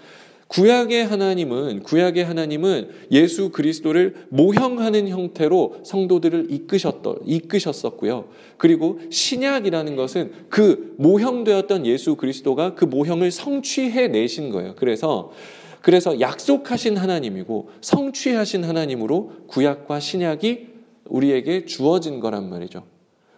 구약의 0.47 1.05
하나님은 1.05 1.83
구약의 1.83 2.23
하나님은 2.23 2.89
예수 3.11 3.51
그리스도를 3.51 4.27
모형하는 4.29 5.09
형태로 5.09 5.81
성도들을 5.83 6.47
이끄셨던 6.51 7.19
이끄셨었고요. 7.25 8.29
그리고 8.57 8.99
신약이라는 9.09 9.95
것은 9.95 10.31
그 10.49 10.95
모형되었던 10.97 11.85
예수 11.85 12.15
그리스도가 12.15 12.75
그 12.75 12.85
모형을 12.85 13.31
성취해 13.31 14.07
내신 14.07 14.49
거예요. 14.49 14.75
그래서 14.75 15.31
그래서 15.81 16.19
약속하신 16.19 16.97
하나님이고 16.97 17.69
성취하신 17.81 18.63
하나님으로 18.63 19.31
구약과 19.47 19.99
신약이 19.99 20.67
우리에게 21.05 21.65
주어진 21.65 22.19
거란 22.19 22.49
말이죠. 22.49 22.83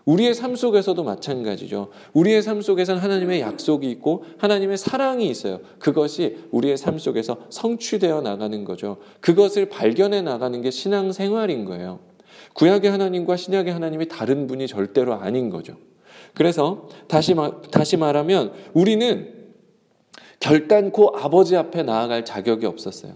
우리의 0.10 0.34
삶 0.34 0.56
속에서도 0.56 1.04
마찬가지죠. 1.04 1.90
우리의 2.14 2.42
삶 2.42 2.64
속에서는 2.64 3.00
하나님의 3.00 3.42
약속이 3.42 3.90
있고 3.92 4.26
하나님의 4.40 4.76
사랑이 4.78 5.30
있어요. 5.30 5.60
그것이 5.78 6.38
우리의 6.50 6.78
삶 6.78 6.98
속에서 6.98 7.38
성취되어 7.50 8.22
나가는 8.22 8.66
거죠. 8.66 8.98
그것을 9.20 9.70
발견해 9.70 10.24
나가는 10.24 10.60
게 10.64 10.72
신앙 10.72 11.12
생활인 11.12 11.64
거예요. 11.66 12.00
구약의 12.54 12.90
하나님과 12.90 13.36
신약의 13.36 13.72
하나님이 13.72 14.08
다른 14.08 14.48
분이 14.48 14.66
절대로 14.66 15.14
아닌 15.14 15.52
거죠. 15.52 15.76
그래서 16.34 16.90
다시, 17.08 17.36
다시 17.70 17.96
말하면 17.96 18.54
우리는 18.74 19.32
결단코 20.40 21.16
아버지 21.18 21.56
앞에 21.56 21.84
나아갈 21.84 22.26
자격이 22.26 22.66
없었어요. 22.66 23.14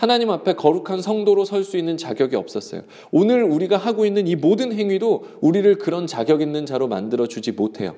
하나님 0.00 0.30
앞에 0.30 0.54
거룩한 0.54 1.02
성도로 1.02 1.44
설 1.44 1.62
수 1.62 1.76
있는 1.76 1.98
자격이 1.98 2.34
없었어요. 2.34 2.84
오늘 3.10 3.42
우리가 3.44 3.76
하고 3.76 4.06
있는 4.06 4.26
이 4.26 4.34
모든 4.34 4.72
행위도 4.72 5.26
우리를 5.42 5.76
그런 5.76 6.06
자격 6.06 6.40
있는 6.40 6.64
자로 6.64 6.88
만들어 6.88 7.26
주지 7.26 7.52
못해요. 7.52 7.94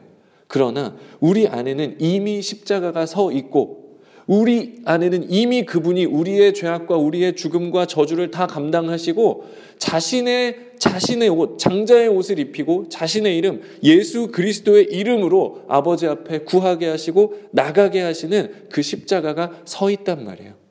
그러나 0.49 0.97
우리 1.21 1.47
안에는 1.47 1.99
이미 2.01 2.43
십자가가 2.43 3.07
서 3.07 3.31
있고 3.31 4.01
우리 4.27 4.81
안에는 4.85 5.31
이미 5.31 5.65
그분이 5.65 6.07
우리의 6.07 6.55
죄악과 6.55 6.97
우리의 6.97 7.37
죽음과 7.37 7.87
저주를 7.87 8.33
다 8.33 8.49
감당하시고 8.49 9.45
자신의 9.79 10.73
자신의 10.81 11.29
옷, 11.29 11.57
장자의 11.61 12.09
옷을 12.09 12.41
입히고 12.41 12.89
자신의 12.89 13.39
이름 13.39 13.63
예수 13.85 14.33
그리스도의 14.33 14.87
이름으로 14.91 15.67
아버지 15.69 16.09
앞에 16.09 16.41
구하게 16.41 16.89
하시고 16.89 17.35
나가게 17.53 18.01
하시는 18.01 18.67
그 18.71 18.83
십자가가 18.83 19.53
서 19.65 19.89
있단 19.89 20.25
말이에요. 20.25 20.62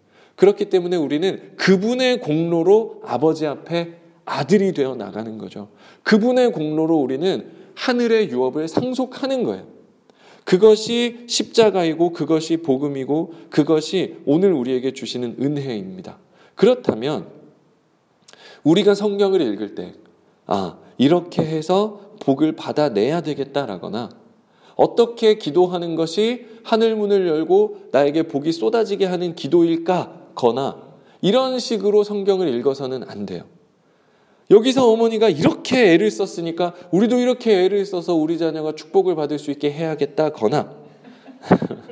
그렇기 0.41 0.71
때문에 0.71 0.95
우리는 0.95 1.51
그분의 1.55 2.19
공로로 2.19 3.03
아버지 3.05 3.45
앞에 3.45 3.93
아들이 4.25 4.71
되어 4.71 4.95
나가는 4.95 5.37
거죠. 5.37 5.67
그분의 6.01 6.51
공로로 6.51 6.97
우리는 6.97 7.51
하늘의 7.75 8.31
유업을 8.31 8.67
상속하는 8.67 9.43
거예요. 9.43 9.67
그것이 10.43 11.25
십자가이고 11.27 12.13
그것이 12.13 12.57
복음이고 12.57 13.35
그것이 13.51 14.15
오늘 14.25 14.51
우리에게 14.53 14.93
주시는 14.93 15.35
은혜입니다. 15.39 16.17
그렇다면 16.55 17.27
우리가 18.63 18.95
성경을 18.95 19.41
읽을 19.41 19.75
때, 19.75 19.93
아, 20.47 20.79
이렇게 20.97 21.43
해서 21.43 22.15
복을 22.19 22.53
받아내야 22.53 23.21
되겠다라거나 23.21 24.09
어떻게 24.75 25.35
기도하는 25.35 25.95
것이 25.95 26.47
하늘 26.63 26.95
문을 26.95 27.27
열고 27.27 27.89
나에게 27.91 28.23
복이 28.23 28.51
쏟아지게 28.51 29.05
하는 29.05 29.35
기도일까? 29.35 30.20
거나 30.35 30.77
이런 31.21 31.59
식으로 31.59 32.03
성경을 32.03 32.47
읽어서는 32.47 33.03
안 33.07 33.25
돼요. 33.25 33.43
여기서 34.49 34.91
어머니가 34.91 35.29
이렇게 35.29 35.93
애를 35.93 36.11
썼으니까 36.11 36.73
우리도 36.91 37.19
이렇게 37.19 37.63
애를 37.63 37.85
써서 37.85 38.13
우리 38.15 38.37
자녀가 38.37 38.73
축복을 38.75 39.15
받을 39.15 39.39
수 39.39 39.49
있게 39.51 39.71
해야겠다거나 39.71 40.75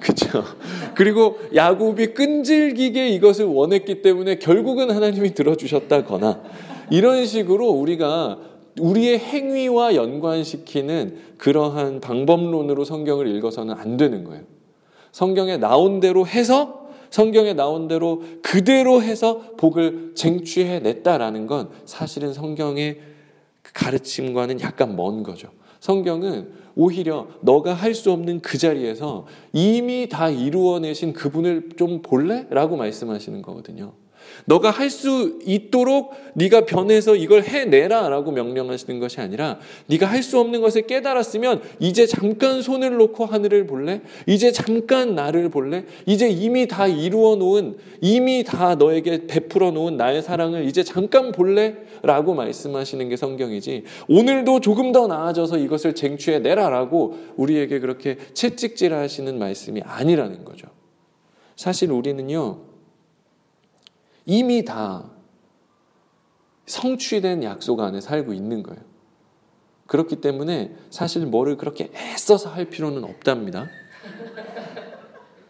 그렇죠. 0.00 0.44
그리고 0.94 1.38
야곱이 1.54 2.08
끈질기게 2.08 3.08
이것을 3.10 3.46
원했기 3.46 4.02
때문에 4.02 4.38
결국은 4.38 4.90
하나님이 4.90 5.34
들어주셨다거나 5.34 6.42
이런 6.90 7.24
식으로 7.26 7.68
우리가 7.68 8.38
우리의 8.78 9.18
행위와 9.18 9.94
연관시키는 9.94 11.16
그러한 11.38 12.00
방법론으로 12.00 12.84
성경을 12.84 13.26
읽어서는 13.28 13.74
안 13.74 13.96
되는 13.96 14.24
거예요. 14.24 14.44
성경에 15.12 15.56
나온 15.56 16.00
대로 16.00 16.26
해서 16.26 16.88
성경에 17.10 17.54
나온 17.54 17.88
대로 17.88 18.22
그대로 18.42 19.02
해서 19.02 19.42
복을 19.56 20.12
쟁취해 20.14 20.78
냈다라는 20.78 21.46
건 21.48 21.70
사실은 21.84 22.32
성경의 22.32 23.00
가르침과는 23.62 24.60
약간 24.60 24.96
먼 24.96 25.22
거죠. 25.22 25.48
성경은 25.80 26.52
오히려 26.76 27.26
너가 27.40 27.74
할 27.74 27.94
수 27.94 28.12
없는 28.12 28.40
그 28.40 28.58
자리에서 28.58 29.26
이미 29.52 30.08
다 30.08 30.28
이루어내신 30.28 31.12
그분을 31.12 31.70
좀 31.76 32.00
볼래? 32.02 32.46
라고 32.50 32.76
말씀하시는 32.76 33.42
거거든요. 33.42 33.92
너가 34.46 34.70
할 34.70 34.90
수 34.90 35.38
있도록 35.46 36.12
네가 36.34 36.66
변해서 36.66 37.14
이걸 37.14 37.42
해내라라고 37.42 38.32
명령하시는 38.32 38.98
것이 38.98 39.20
아니라 39.20 39.58
네가 39.86 40.06
할 40.06 40.22
수 40.22 40.38
없는 40.38 40.60
것을 40.60 40.82
깨달았으면 40.82 41.62
이제 41.78 42.06
잠깐 42.06 42.60
손을 42.60 42.96
놓고 42.96 43.24
하늘을 43.24 43.66
볼래? 43.66 44.02
이제 44.26 44.52
잠깐 44.52 45.14
나를 45.14 45.48
볼래? 45.48 45.84
이제 46.06 46.28
이미 46.28 46.66
다 46.68 46.86
이루어 46.86 47.36
놓은 47.36 47.76
이미 48.00 48.44
다 48.44 48.74
너에게 48.74 49.26
베풀어 49.26 49.70
놓은 49.70 49.96
나의 49.96 50.22
사랑을 50.22 50.64
이제 50.64 50.82
잠깐 50.82 51.32
볼래? 51.32 51.76
라고 52.02 52.34
말씀하시는 52.34 53.08
게 53.08 53.16
성경이지 53.16 53.84
오늘도 54.08 54.60
조금 54.60 54.92
더 54.92 55.06
나아져서 55.06 55.58
이것을 55.58 55.94
쟁취해 55.94 56.40
내라라고 56.40 57.16
우리에게 57.36 57.78
그렇게 57.78 58.16
채찍질 58.34 58.92
하시는 58.92 59.38
말씀이 59.38 59.82
아니라는 59.84 60.44
거죠. 60.44 60.68
사실 61.56 61.92
우리는요. 61.92 62.69
이미 64.30 64.64
다 64.64 65.10
성취된 66.66 67.42
약속 67.42 67.80
안에 67.80 68.00
살고 68.00 68.32
있는 68.32 68.62
거예요. 68.62 68.80
그렇기 69.88 70.20
때문에 70.20 70.70
사실 70.88 71.26
뭐를 71.26 71.56
그렇게 71.56 71.90
애써서 71.92 72.48
할 72.48 72.66
필요는 72.66 73.02
없답니다. 73.02 73.68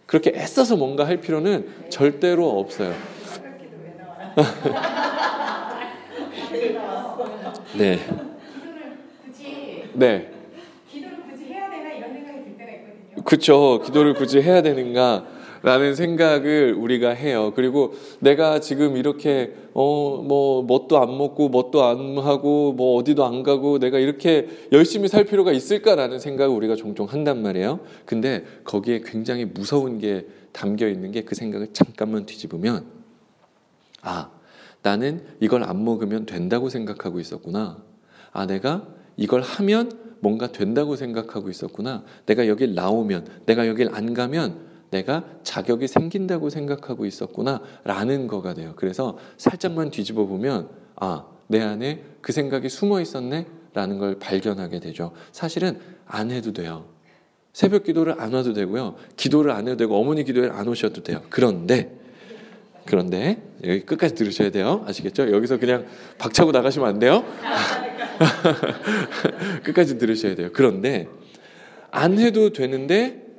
그렇게 0.07 0.33
애써서 0.35 0.79
뭔가 0.79 1.07
할 1.07 1.19
필요는 1.19 1.91
절대로 1.91 2.59
없어요. 2.59 2.95
네. 7.77 7.99
네. 9.93 10.33
기도를 10.89 11.23
굳이 11.31 11.45
해야 11.53 11.71
되나 11.71 11.93
이런 11.93 12.15
생각이 12.15 12.45
들 12.45 12.57
때가 12.57 12.73
있거든요. 12.73 13.25
그렇죠. 13.25 13.83
기도를 13.83 14.15
굳이 14.15 14.41
해야 14.41 14.63
되는가? 14.63 15.40
라는 15.63 15.95
생각을 15.95 16.75
우리가 16.75 17.11
해요. 17.11 17.53
그리고 17.55 17.95
내가 18.21 18.61
지금 18.61 18.97
이렇게 18.97 19.55
어 19.75 20.11
뭐 20.23 20.63
뭣도 20.63 20.99
안 20.99 21.17
먹고 21.17 21.49
뭣도 21.49 21.85
안 21.85 22.19
하고 22.19 22.73
뭐 22.73 22.97
어디도 22.97 23.25
안 23.25 23.43
가고 23.43 23.79
내가 23.79 23.99
이렇게 23.99 24.49
열심히 24.73 25.09
살 25.09 25.25
필요가 25.25 25.53
있을까라는 25.53 26.19
생각을 26.19 26.55
우리가 26.55 26.77
종종 26.77 27.07
한단 27.07 27.43
말이에요. 27.43 27.81
근데 28.05 28.45
거기에 28.65 29.03
굉장히 29.05 29.45
무서운 29.45 29.99
게 29.99 30.27
담겨 30.53 30.89
있는 30.89 31.13
게 31.13 31.23
그 31.23 31.35
생각을 31.35 31.69
잠깐만 31.73 32.27
뒤집으면 32.27 32.85
아 34.03 34.31
나는 34.83 35.23
이걸 35.41 35.65
안 35.65 35.85
먹으면 35.85 36.27
된다고 36.27 36.69
생각하고 36.69 37.21
있었구나. 37.21 37.79
아 38.33 38.47
내가 38.47 38.87
이걸 39.17 39.43
하면 39.43 39.91
뭔가 40.21 40.53
된다고 40.53 40.97
생각하고 40.97 41.51
있었구나. 41.51 42.05
내가 42.27 42.47
여길 42.47 42.75
나오면 42.75 43.27
내가 43.47 43.67
여길 43.67 43.91
안 43.93 44.15
가면 44.15 44.70
내가 44.91 45.25
자격이 45.43 45.87
생긴다고 45.87 46.51
생각하고 46.51 47.07
있었구나 47.07 47.61
라는 47.85 48.27
거가 48.27 48.55
돼요. 48.55 48.73
그래서 48.77 49.19
살짝만 49.37 49.91
뒤집어 49.91 50.27
보면 50.27 50.69
아, 50.97 51.25
내 51.47 51.61
안에 51.61 52.03
그 52.21 52.33
생각이 52.33 52.69
숨어 52.69 53.01
있었네 53.01 53.47
라는 53.73 53.99
걸 53.99 54.19
발견하게 54.19 54.81
되죠. 54.81 55.13
사실은 55.33 55.79
안 56.07 56.31
해도 56.31 56.53
돼요. 56.53 56.87
새벽 57.53 57.85
기도를 57.85 58.21
안 58.21 58.33
와도 58.33 58.53
되고요. 58.53 58.97
기도를 59.17 59.53
안 59.53 59.67
해도 59.67 59.77
되고 59.77 59.99
어머니 59.99 60.25
기도를 60.25 60.53
안 60.53 60.69
오셔도 60.69 61.03
돼요. 61.03 61.23
그런데 61.31 61.97
그런데 62.87 63.43
여기 63.65 63.85
끝까지 63.85 64.15
들으셔야 64.15 64.51
돼요. 64.51 64.85
아시겠죠? 64.87 65.31
여기서 65.33 65.59
그냥 65.59 65.87
박차고 66.19 66.51
나가시면 66.51 66.89
안 66.89 66.99
돼요. 66.99 67.25
끝까지 69.63 69.99
들으셔야 69.99 70.35
돼요. 70.35 70.51
그런데 70.53 71.09
안 71.91 72.19
해도 72.19 72.53
되는데 72.53 73.30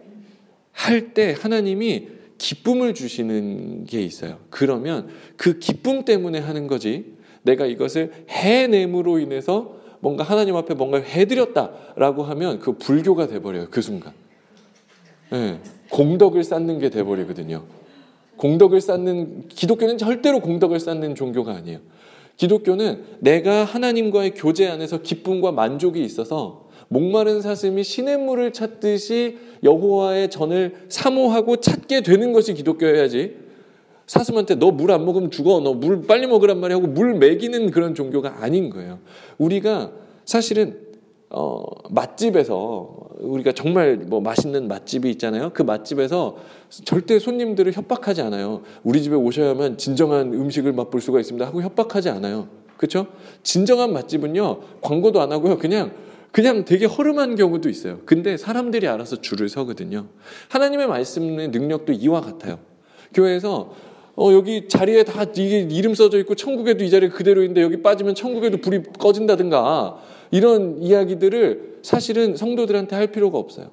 할 0.72 1.14
때 1.14 1.36
하나님이 1.40 2.08
기쁨을 2.38 2.94
주시는 2.94 3.86
게 3.86 4.02
있어요. 4.02 4.40
그러면 4.50 5.10
그 5.38 5.60
기쁨 5.60 6.06
때문에 6.06 6.40
하는 6.40 6.68
거지. 6.68 7.14
내가 7.44 7.66
이것을 7.66 8.12
해냄으로 8.30 9.20
인해서 9.20 9.76
뭔가 10.00 10.24
하나님 10.24 10.56
앞에 10.56 10.74
뭔가를 10.74 11.06
해드렸다라고 11.06 12.24
하면 12.24 12.60
그 12.60 12.74
불교가 12.74 13.28
돼버려요. 13.28 13.68
그 13.70 13.82
순간. 13.82 14.14
네, 15.32 15.60
공덕을 15.90 16.44
쌓는 16.44 16.80
게 16.80 16.90
돼버리거든요. 16.90 17.64
공덕을 18.38 18.82
쌓는 18.82 19.48
기독교는 19.50 19.98
절대로 20.00 20.40
공덕을 20.40 20.80
쌓는 20.80 21.14
종교가 21.14 21.54
아니에요. 21.54 21.80
기독교는 22.38 23.04
내가 23.20 23.64
하나님과의 23.64 24.34
교제 24.34 24.68
안에서 24.68 25.04
기쁨과 25.04 25.52
만족이 25.52 26.04
있어서 26.04 26.61
목마른 26.95 27.39
사슴이 27.41 27.84
시냇물을 27.86 28.51
찾듯이 28.51 29.38
여호와의 29.63 30.30
전을 30.30 30.73
사모하고 30.89 31.56
찾게 31.58 32.01
되는 32.01 32.34
것이 32.34 32.54
기독교여야지. 32.54 33.38
사슴한테 34.08 34.56
너 34.56 34.71
물 34.71 34.91
안 34.91 35.06
먹으면 35.06 35.32
죽어. 35.32 35.62
너 35.62 35.73
물 35.73 36.01
빨리 36.06 36.27
먹으란 36.27 36.60
말이 36.60 36.73
하고 36.73 36.88
물 36.88 37.13
먹이는 37.13 37.71
그런 37.71 37.95
종교가 37.95 38.43
아닌 38.43 38.69
거예요. 38.69 38.99
우리가 39.38 39.91
사실은 40.25 40.80
어, 41.30 41.63
맛집에서 41.91 42.93
우리가 43.21 43.54
정말 43.54 43.95
뭐 43.95 44.19
맛있는 44.19 44.67
맛집이 44.67 45.10
있잖아요. 45.12 45.51
그 45.54 45.62
맛집에서 45.62 46.36
절대 46.84 47.19
손님들을 47.19 47.71
협박하지 47.71 48.21
않아요. 48.23 48.63
우리 48.84 49.01
집에 49.01 49.15
오셔야만 49.15 49.77
진정한 49.77 50.34
음식을 50.34 50.73
맛볼 50.73 50.99
수가 50.99 51.21
있습니다. 51.21 51.47
하고 51.47 51.62
협박하지 51.62 52.10
않아요. 52.10 52.49
그렇죠? 52.75 53.08
진정한 53.43 53.93
맛집은요. 53.93 54.60
광고도 54.82 55.21
안 55.21 55.32
하고요. 55.32 55.58
그냥 55.58 55.91
그냥 56.32 56.63
되게 56.65 56.86
허름한 56.86 57.36
경우도 57.36 57.70
있어요. 57.70 58.00
근데 58.06 58.38
사람들이 58.38 58.88
알아서 58.88 59.22
줄을 59.22 59.50
서거든요. 59.50 60.08
하나님의 60.50 60.88
말씀의 60.88 61.50
능력도 61.50 61.94
이와 61.94 62.22
같아요. 62.22 62.60
교회에서 63.13 63.74
어, 64.15 64.32
여기 64.34 64.67
자리에 64.67 65.04
다 65.04 65.24
이게 65.24 65.62
이름 65.62 65.94
써져 65.94 66.17
있고 66.20 66.36
천국에도 66.36 66.84
이 66.84 66.89
자리 66.89 67.10
그대로 67.10 67.41
있는데 67.41 67.62
여기 67.62 67.82
빠지면 67.82 68.15
천국에도 68.15 68.58
불이 68.58 68.84
꺼진다든가 69.00 70.00
이런 70.32 70.82
이야기들을 70.82 71.80
사실은 71.82 72.36
성도들한테 72.36 72.96
할 72.96 73.08
필요가 73.08 73.38
없어요. 73.38 73.72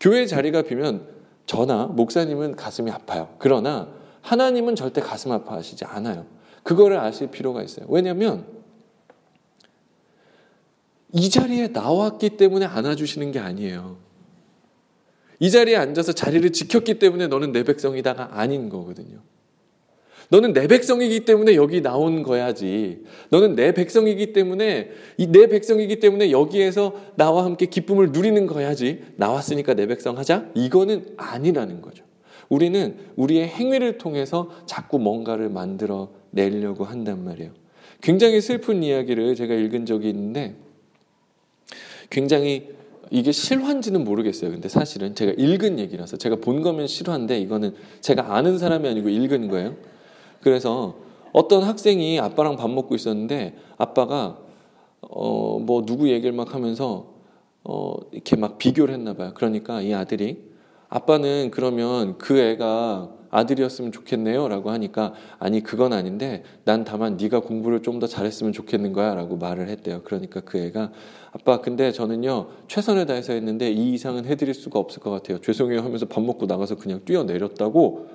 교회 0.00 0.26
자리가 0.26 0.62
비면 0.62 1.06
저나 1.46 1.86
목사님은 1.86 2.56
가슴이 2.56 2.90
아파요. 2.90 3.28
그러나 3.38 3.88
하나님은 4.22 4.76
절대 4.76 5.00
가슴 5.00 5.32
아파하시지 5.32 5.84
않아요. 5.84 6.26
그거를 6.62 6.98
아실 6.98 7.28
필요가 7.28 7.62
있어요. 7.62 7.86
왜냐하면 7.88 8.44
이 11.12 11.28
자리에 11.28 11.68
나왔기 11.68 12.30
때문에 12.30 12.66
안아주시는 12.66 13.32
게 13.32 13.38
아니에요. 13.38 13.96
이 15.38 15.50
자리에 15.50 15.76
앉아서 15.76 16.12
자리를 16.12 16.50
지켰기 16.52 16.98
때문에 16.98 17.26
너는 17.26 17.52
내 17.52 17.64
백성이다가 17.64 18.38
아닌 18.38 18.68
거거든요. 18.68 19.18
너는 20.28 20.52
내 20.52 20.68
백성이기 20.68 21.24
때문에 21.24 21.56
여기 21.56 21.82
나온 21.82 22.22
거야지. 22.22 23.02
너는 23.30 23.56
내 23.56 23.72
백성이기 23.72 24.32
때문에 24.32 24.90
내 25.28 25.46
백성이기 25.48 25.98
때문에 25.98 26.30
여기에서 26.30 26.94
나와 27.16 27.44
함께 27.44 27.66
기쁨을 27.66 28.12
누리는 28.12 28.46
거야지. 28.46 29.02
나왔으니까 29.16 29.74
내 29.74 29.86
백성 29.86 30.18
하자. 30.18 30.48
이거는 30.54 31.14
아니라는 31.16 31.82
거죠. 31.82 32.04
우리는 32.48 32.96
우리의 33.16 33.48
행위를 33.48 33.98
통해서 33.98 34.50
자꾸 34.66 34.98
뭔가를 35.00 35.48
만들어 35.48 36.10
내려고 36.30 36.84
한단 36.84 37.24
말이에요. 37.24 37.50
굉장히 38.00 38.40
슬픈 38.40 38.82
이야기를 38.82 39.34
제가 39.34 39.54
읽은 39.54 39.84
적이 39.84 40.10
있는데 40.10 40.54
굉장히 42.10 42.68
이게 43.10 43.32
실화인지는 43.32 44.04
모르겠어요. 44.04 44.50
근데 44.50 44.68
사실은 44.68 45.14
제가 45.14 45.32
읽은 45.36 45.78
얘기라서 45.78 46.16
제가 46.16 46.36
본 46.36 46.62
거면 46.62 46.86
실화인데 46.86 47.38
이거는 47.40 47.74
제가 48.00 48.36
아는 48.36 48.58
사람이 48.58 48.88
아니고 48.88 49.08
읽은 49.08 49.48
거예요. 49.48 49.76
그래서 50.42 50.96
어떤 51.32 51.62
학생이 51.64 52.20
아빠랑 52.20 52.56
밥 52.56 52.70
먹고 52.70 52.94
있었는데 52.94 53.56
아빠가 53.78 54.38
어 55.00 55.58
뭐 55.60 55.84
누구 55.84 56.08
얘기를 56.10 56.32
막 56.32 56.54
하면서 56.54 57.14
어 57.64 57.94
이렇게 58.12 58.36
막 58.36 58.58
비교를 58.58 58.94
했나 58.94 59.14
봐요. 59.14 59.32
그러니까 59.34 59.82
이 59.82 59.92
아들이 59.92 60.38
아빠는 60.88 61.50
그러면 61.52 62.18
그 62.18 62.38
애가 62.38 63.10
아들이었으면 63.30 63.92
좋겠네요 63.92 64.48
라고 64.48 64.70
하니까 64.70 65.14
아니 65.38 65.62
그건 65.62 65.92
아닌데 65.92 66.42
난 66.64 66.84
다만 66.84 67.16
네가 67.16 67.40
공부를 67.40 67.82
좀 67.82 68.00
더 68.00 68.06
잘했으면 68.06 68.52
좋겠는 68.54 68.92
거야 68.94 69.14
라고 69.14 69.36
말을 69.36 69.68
했대요. 69.68 70.00
그러니까 70.04 70.40
그 70.40 70.58
애가 70.58 70.90
아빠 71.32 71.60
근데 71.60 71.92
저는요 71.92 72.48
최선을 72.66 73.04
다해서 73.06 73.34
했는데 73.34 73.70
이 73.70 73.92
이상은 73.92 74.24
해드릴 74.24 74.54
수가 74.54 74.78
없을 74.78 75.00
것 75.02 75.10
같아요. 75.10 75.38
죄송해요 75.40 75.80
하면서 75.80 76.06
밥 76.06 76.22
먹고 76.24 76.46
나가서 76.46 76.76
그냥 76.76 77.00
뛰어내렸다고 77.04 78.08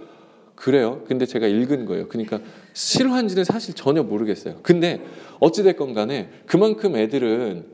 그래요. 0.55 1.03
근데 1.07 1.25
제가 1.25 1.45
읽은 1.47 1.85
거예요. 1.85 2.07
그러니까 2.07 2.39
실화인지는 2.73 3.43
사실 3.43 3.75
전혀 3.75 4.01
모르겠어요. 4.03 4.55
근데 4.63 5.01
어찌됐건 5.39 5.93
간에 5.93 6.29
그만큼 6.47 6.95
애들은 6.95 7.65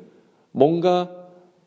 뭔가 0.52 1.10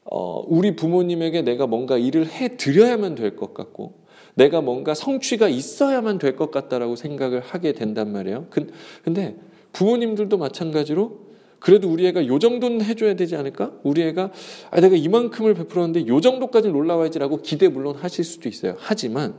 어, 0.04 0.44
우리 0.46 0.76
부모님에게 0.76 1.42
내가 1.42 1.66
뭔가 1.66 1.96
일을 1.96 2.26
해 2.28 2.56
드려야만 2.56 3.14
될 3.14 3.36
것 3.36 3.54
같고 3.54 4.03
내가 4.34 4.60
뭔가 4.60 4.94
성취가 4.94 5.48
있어야만 5.48 6.18
될 6.18 6.34
것 6.36 6.50
같다라고 6.50 6.96
생각을 6.96 7.40
하게 7.40 7.72
된단 7.72 8.10
말이에요. 8.12 8.46
근데 9.02 9.36
부모님들도 9.72 10.36
마찬가지로 10.36 11.24
그래도 11.60 11.88
우리 11.88 12.06
애가 12.06 12.26
요 12.26 12.38
정도는 12.38 12.82
해줘야 12.82 13.14
되지 13.14 13.36
않을까? 13.36 13.72
우리 13.84 14.02
애가 14.02 14.30
아, 14.70 14.80
내가 14.80 14.96
이만큼을 14.96 15.54
베풀었는데 15.54 16.06
요 16.08 16.20
정도까지는 16.20 16.74
올라와야지라고 16.74 17.38
기대 17.42 17.68
물론 17.68 17.94
하실 17.96 18.24
수도 18.24 18.48
있어요. 18.48 18.74
하지만 18.78 19.34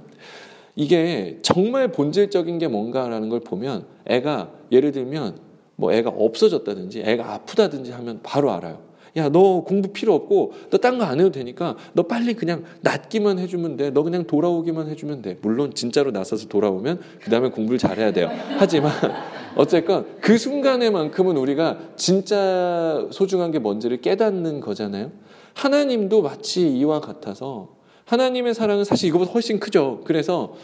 이게 0.76 1.38
정말 1.42 1.92
본질적인 1.92 2.58
게 2.58 2.68
뭔가라는 2.68 3.30
걸 3.30 3.42
보면 3.42 3.86
애가 4.06 4.52
예를 4.72 4.92
들면 4.92 5.38
뭐 5.76 5.94
애가 5.94 6.10
없어졌다든지 6.10 7.02
애가 7.06 7.34
아프다든지 7.34 7.92
하면 7.92 8.22
바로 8.24 8.52
알아요. 8.52 8.82
야, 9.18 9.30
너 9.30 9.62
공부 9.64 9.90
필요 9.94 10.14
없고, 10.14 10.52
너 10.72 10.78
딴 10.78 10.98
거 10.98 11.06
안 11.06 11.20
해도 11.20 11.32
되니까, 11.32 11.78
너 11.94 12.04
빨리 12.04 12.34
그냥 12.34 12.64
낫기만 12.82 13.40
해주면 13.40 13.78
돼. 13.78 13.90
너 13.92 14.04
그냥 14.04 14.26
돌아오기만 14.26 14.90
해주면 14.90 15.22
돼. 15.22 15.38
물론 15.42 15.74
진짜로 15.74 16.12
나서서 16.12 16.48
돌아오면, 16.48 17.00
그 17.22 17.30
다음에 17.30 17.50
공부를 17.50 17.78
잘해야 17.78 18.12
돼요. 18.12 18.30
하지만, 18.58 18.92
어쨌건, 19.56 20.06
그 20.20 20.38
순간에만큼은 20.38 21.38
우리가 21.38 21.80
진짜 21.96 23.08
소중한 23.12 23.52
게 23.52 23.60
뭔지를 23.60 24.02
깨닫는 24.02 24.60
거잖아요. 24.60 25.12
하나님도 25.54 26.22
마치 26.22 26.68
이와 26.78 27.00
같아서, 27.00 27.70
하나님의 28.04 28.54
사랑은 28.54 28.84
사실 28.84 29.08
이거보다 29.10 29.32
훨씬 29.32 29.60
크죠. 29.60 30.02
그래서, 30.04 30.56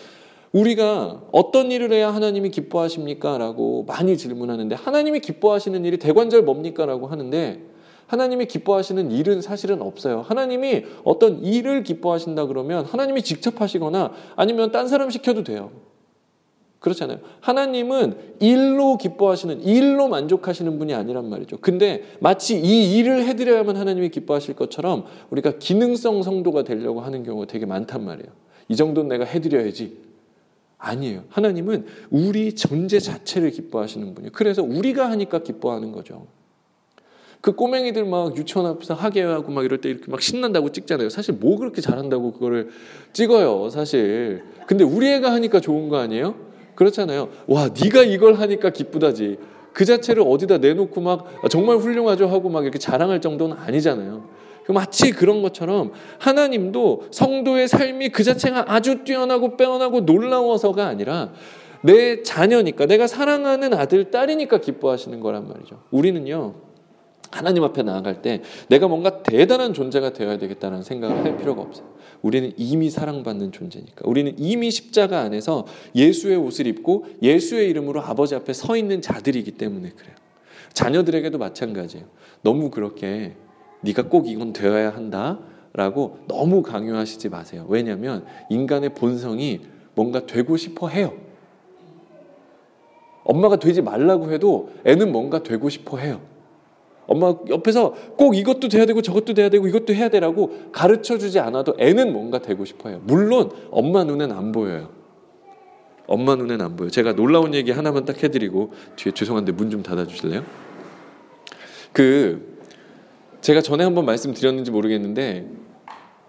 우리가 0.52 1.22
어떤 1.32 1.72
일을 1.72 1.94
해야 1.94 2.14
하나님이 2.14 2.50
기뻐하십니까? 2.50 3.38
라고 3.38 3.86
많이 3.86 4.18
질문하는데, 4.18 4.76
하나님이 4.76 5.22
기뻐하시는 5.22 5.86
일이 5.86 5.98
대관절 5.98 6.42
뭡니까? 6.42 6.86
라고 6.86 7.08
하는데, 7.08 7.62
하나님이 8.12 8.46
기뻐하시는 8.48 9.10
일은 9.10 9.40
사실은 9.40 9.82
없어요. 9.82 10.20
하나님이 10.20 10.84
어떤 11.06 11.42
일을 11.46 11.84
기뻐하신다 11.84 12.48
그러면 12.48 12.84
하나님이 12.84 13.22
직접 13.22 13.62
하시거나 13.62 14.12
아니면 14.36 14.74
딴 14.74 14.90
사람 14.90 15.10
시켜도 15.10 15.46
돼요. 15.46 15.72
그렇잖아요. 16.80 17.20
하나님은 17.40 18.18
일로 18.42 18.98
기뻐하시는, 18.98 19.62
일로 19.62 20.10
만족하시는 20.10 20.78
분이 20.78 20.94
아니란 20.94 21.30
말이죠. 21.30 21.60
근데 21.62 22.04
마치 22.20 22.60
이 22.60 22.98
일을 22.98 23.24
해드려야만 23.24 23.78
하나님이 23.78 24.10
기뻐하실 24.10 24.56
것처럼 24.56 25.06
우리가 25.30 25.60
기능성 25.60 26.22
성도가 26.22 26.64
되려고 26.64 27.00
하는 27.00 27.24
경우가 27.24 27.48
되게 27.48 27.66
많단 27.66 28.04
말이에요. 28.04 28.28
이 28.68 28.76
정도는 28.76 29.08
내가 29.08 29.24
해드려야지. 29.24 29.98
아니에요. 30.80 31.24
하나님은 31.30 31.86
우리 32.10 32.56
존재 32.56 33.00
자체를 33.00 33.52
기뻐하시는 33.52 34.14
분이에요. 34.14 34.32
그래서 34.34 34.64
우리가 34.64 35.10
하니까 35.12 35.44
기뻐하는 35.44 35.94
거죠. 35.94 36.26
그 37.42 37.54
꼬맹이들 37.54 38.06
막 38.06 38.38
유치원 38.38 38.68
앞에서 38.68 38.94
하계하고 38.94 39.52
막 39.52 39.66
이럴 39.66 39.82
때 39.82 39.90
이렇게 39.90 40.10
막 40.10 40.22
신난다고 40.22 40.72
찍잖아요. 40.72 41.10
사실 41.10 41.34
뭐 41.34 41.58
그렇게 41.58 41.82
잘한다고 41.82 42.34
그거를 42.34 42.70
찍어요, 43.14 43.70
사실. 43.70 44.44
근데 44.68 44.84
우리 44.84 45.10
애가 45.10 45.32
하니까 45.32 45.60
좋은 45.60 45.90
거 45.90 45.98
아니에요? 45.98 46.36
그렇잖아요. 46.76 47.30
와, 47.48 47.70
네가 47.70 48.04
이걸 48.04 48.36
하니까 48.36 48.70
기쁘다지. 48.70 49.38
그 49.74 49.86
자체를 49.86 50.24
어디다 50.26 50.60
내놓고 50.60 51.02
막 51.02 51.28
아, 51.44 51.48
정말 51.48 51.78
훌륭하죠 51.78 52.28
하고 52.28 52.50
막 52.50 52.64
이렇게 52.64 52.78
자랑할 52.78 53.22
정도는 53.22 53.58
아니잖아요. 53.58 54.30
마치 54.70 55.12
그런 55.12 55.42
것처럼 55.42 55.92
하나님도 56.20 57.08
성도의 57.12 57.68
삶이 57.68 58.10
그 58.10 58.24
자체가 58.24 58.66
아주 58.68 59.04
뛰어나고 59.04 59.58
빼어나고 59.58 60.02
놀라워서가 60.02 60.88
아니라 60.88 61.32
내 61.82 62.22
자녀니까 62.22 62.86
내가 62.86 63.08
사랑하는 63.08 63.74
아들, 63.74 64.12
딸이니까 64.12 64.60
기뻐하시는 64.60 65.20
거란 65.20 65.48
말이죠. 65.48 65.82
우리는요. 65.90 66.71
하나님 67.32 67.64
앞에 67.64 67.82
나아갈 67.82 68.22
때 68.22 68.42
내가 68.68 68.88
뭔가 68.88 69.24
대단한 69.24 69.74
존재가 69.74 70.14
되어야 70.14 70.38
되겠다는 70.38 70.84
생각을 70.84 71.24
할 71.24 71.38
필요가 71.38 71.62
없어요. 71.62 71.88
우리는 72.22 72.52
이미 72.58 72.90
사랑받는 72.90 73.52
존재니까. 73.52 74.02
우리는 74.04 74.36
이미 74.38 74.70
십자가 74.70 75.22
안에서 75.22 75.66
예수의 75.96 76.38
옷을 76.38 76.68
입고 76.68 77.06
예수의 77.22 77.70
이름으로 77.70 78.02
아버지 78.02 78.36
앞에 78.36 78.54
서 78.54 78.76
있는 78.76 79.02
자들이기 79.02 79.52
때문에 79.52 79.92
그래요. 79.92 80.14
자녀들에게도 80.74 81.38
마찬가지예요. 81.38 82.06
너무 82.44 82.70
그렇게 82.70 83.36
네가 83.82 84.04
꼭 84.10 84.28
이건 84.28 84.54
되어야 84.54 84.92
한다 84.92 85.40
라고 85.74 86.20
너무 86.28 86.62
강요하시지 86.62 87.30
마세요. 87.30 87.66
왜냐하면 87.70 88.26
인간의 88.50 88.94
본성이 88.94 89.62
뭔가 89.96 90.26
되고 90.26 90.58
싶어 90.58 90.90
해요. 90.90 91.14
엄마가 93.24 93.58
되지 93.58 93.82
말라고 93.82 94.32
해도 94.32 94.72
애는 94.86 95.12
뭔가 95.12 95.44
되고 95.44 95.70
싶어 95.70 95.98
해요. 95.98 96.22
엄마 97.08 97.36
옆에서 97.50 97.94
꼭 98.16 98.36
이것도 98.36 98.70
돼야 98.70 98.86
되고 98.86 99.02
저것도 99.02 99.34
돼야 99.34 99.50
되고 99.50 99.68
이것도 99.68 99.94
해야 99.94 100.10
되라고 100.10 100.70
가르쳐 100.72 101.18
주지 101.18 101.40
않아도 101.40 101.76
애는 101.78 102.14
뭔가 102.14 102.40
되고 102.40 102.64
싶어요. 102.64 103.02
물론 103.04 103.52
엄마 103.70 104.04
눈엔 104.04 104.32
안 104.32 104.52
보여요. 104.52 104.90
엄마 106.08 106.36
눈엔 106.36 106.62
안 106.62 106.76
보여요. 106.76 106.90
제가 106.92 107.14
놀라운 107.14 107.54
얘기 107.54 107.72
하나만 107.72 108.06
딱 108.06 108.22
해드리고 108.24 108.72
뒤에 108.96 109.14
죄송한데 109.14 109.52
문 109.54 109.70
좀 109.70 109.84
닫아 109.84 110.06
주실래요? 110.08 110.44
그 111.94 112.58
제가 113.42 113.62
전에 113.62 113.84
한번 113.84 114.06
말씀드렸는지 114.06 114.72
모르겠는데 114.72 115.48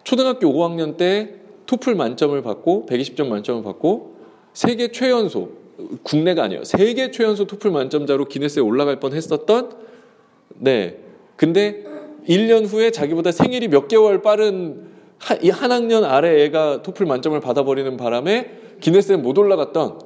초등학교 0.05 0.53
5학년 0.53 0.97
때 0.97 1.35
토플 1.67 1.95
만점을 1.95 2.41
받고 2.43 2.87
120점 2.89 3.27
만점을 3.29 3.63
받고 3.63 4.17
세계 4.53 4.91
최연소 4.91 5.51
국내가 6.03 6.45
아니에요. 6.45 6.65
세계 6.65 7.11
최연소 7.11 7.47
토플 7.47 7.71
만점자로 7.71 8.27
기네스에 8.27 8.63
올라갈 8.63 8.99
뻔 9.01 9.13
했었던 9.13 9.71
네. 10.59 10.99
근데 11.37 11.85
1년 12.29 12.67
후에 12.67 12.91
자기보다 12.91 13.33
생일이 13.33 13.69
몇 13.69 13.89
개월 13.89 14.23
빠른 14.23 14.91
한, 15.19 15.39
한 15.51 15.73
학년 15.73 16.05
아래 16.05 16.45
애가 16.45 16.83
토플 16.83 17.07
만점을 17.07 17.39
받아버리는 17.41 17.97
바람에 17.97 18.51
기네스에 18.81 19.17
못 19.17 19.39
올라갔던 19.39 19.99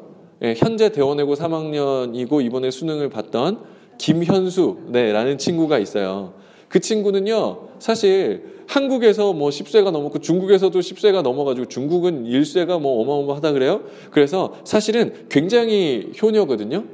예, 0.42 0.54
현재 0.56 0.90
대원외고 0.90 1.34
3학년이고 1.34 2.44
이번에 2.44 2.70
수능을 2.70 3.08
봤던 3.08 3.60
김현수 3.98 4.78
네, 4.88 5.12
라는 5.12 5.38
친구가 5.38 5.78
있어요. 5.78 6.34
그 6.68 6.80
친구는요, 6.80 7.68
사실 7.78 8.56
한국에서 8.66 9.32
뭐 9.32 9.48
10세가 9.50 9.90
넘었고 9.90 10.18
중국에서도 10.18 10.78
10세가 10.78 11.22
넘어가지고 11.22 11.68
중국은 11.68 12.24
1세가 12.24 12.80
뭐 12.80 13.00
어마어마하다 13.00 13.52
그래요. 13.52 13.82
그래서 14.10 14.54
사실은 14.64 15.26
굉장히 15.30 16.12
효녀거든요. 16.20 16.84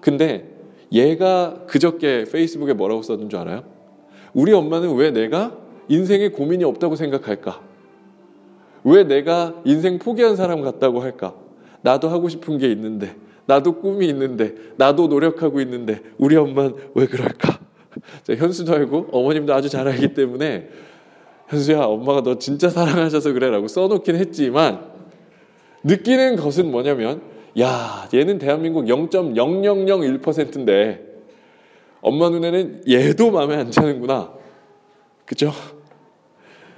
근데 0.00 0.59
얘가 0.92 1.64
그저께 1.66 2.24
페이스북에 2.30 2.72
뭐라고 2.72 3.02
썼는 3.02 3.28
줄 3.28 3.38
알아요? 3.38 3.62
우리 4.32 4.52
엄마는 4.52 4.94
왜 4.94 5.10
내가 5.10 5.56
인생에 5.88 6.28
고민이 6.28 6.64
없다고 6.64 6.96
생각할까? 6.96 7.60
왜 8.84 9.04
내가 9.04 9.54
인생 9.64 9.98
포기한 9.98 10.36
사람 10.36 10.62
같다고 10.62 11.00
할까? 11.00 11.34
나도 11.82 12.08
하고 12.08 12.28
싶은 12.28 12.58
게 12.58 12.70
있는데, 12.72 13.14
나도 13.46 13.80
꿈이 13.80 14.06
있는데, 14.08 14.54
나도 14.76 15.08
노력하고 15.08 15.60
있는데, 15.60 16.00
우리 16.18 16.36
엄마는 16.36 16.74
왜 16.94 17.06
그럴까? 17.06 17.58
현수도 18.28 18.74
알고 18.74 19.08
어머님도 19.10 19.52
아주 19.52 19.68
잘 19.68 19.88
알기 19.88 20.14
때문에 20.14 20.68
현수야, 21.48 21.82
엄마가 21.82 22.22
너 22.22 22.38
진짜 22.38 22.68
사랑하셔서 22.70 23.32
그래라고 23.32 23.68
써놓긴 23.68 24.16
했지만, 24.16 24.84
느끼는 25.82 26.36
것은 26.36 26.70
뭐냐면, 26.70 27.22
야, 27.58 28.08
얘는 28.14 28.38
대한민국 28.38 28.84
0.0001%인데 28.84 31.10
엄마 32.00 32.30
눈에는 32.30 32.82
얘도 32.88 33.30
마음에 33.30 33.56
안 33.56 33.70
차는구나. 33.70 34.32
그죠? 35.26 35.52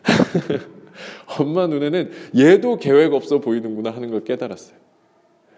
엄마 1.39 1.67
눈에는 1.67 2.11
얘도 2.37 2.77
계획 2.77 3.13
없어 3.13 3.41
보이는구나 3.41 3.91
하는 3.91 4.11
걸 4.11 4.25
깨달았어요. 4.25 4.77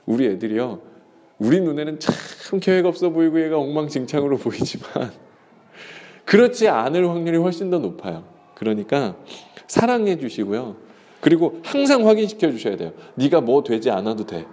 우리 0.07 0.27
애들이요. 0.27 0.81
우리 1.39 1.61
눈에는 1.61 1.99
참 1.99 2.61
계획 2.61 2.87
없어 2.87 3.11
보이고 3.11 3.43
얘가 3.43 3.59
엉망진창으로 3.59 4.39
보이지만 4.39 5.13
그렇지 6.25 6.69
않을 6.69 7.09
확률이 7.09 7.39
훨씬 7.39 7.71
더 7.71 7.79
높아요. 7.79 8.25
그러니까 8.55 9.17
사랑해 9.67 10.19
주시고요. 10.19 10.77
그리고 11.21 11.61
항상 11.65 12.07
확인시켜 12.07 12.51
주셔야 12.51 12.77
돼요. 12.77 12.93
네가 13.15 13.41
뭐 13.41 13.63
되지 13.63 13.91
않아도 13.91 14.27
돼. 14.27 14.45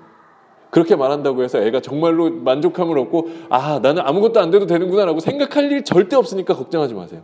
그렇게 0.71 0.95
말한다고 0.95 1.43
해서 1.43 1.61
애가 1.61 1.81
정말로 1.81 2.31
만족함을 2.31 2.97
얻고 2.97 3.29
아 3.49 3.79
나는 3.83 4.01
아무것도 4.03 4.39
안 4.39 4.49
돼도 4.49 4.65
되는구나라고 4.65 5.19
생각할 5.19 5.71
일 5.71 5.83
절대 5.83 6.15
없으니까 6.15 6.55
걱정하지 6.55 6.95
마세요. 6.95 7.21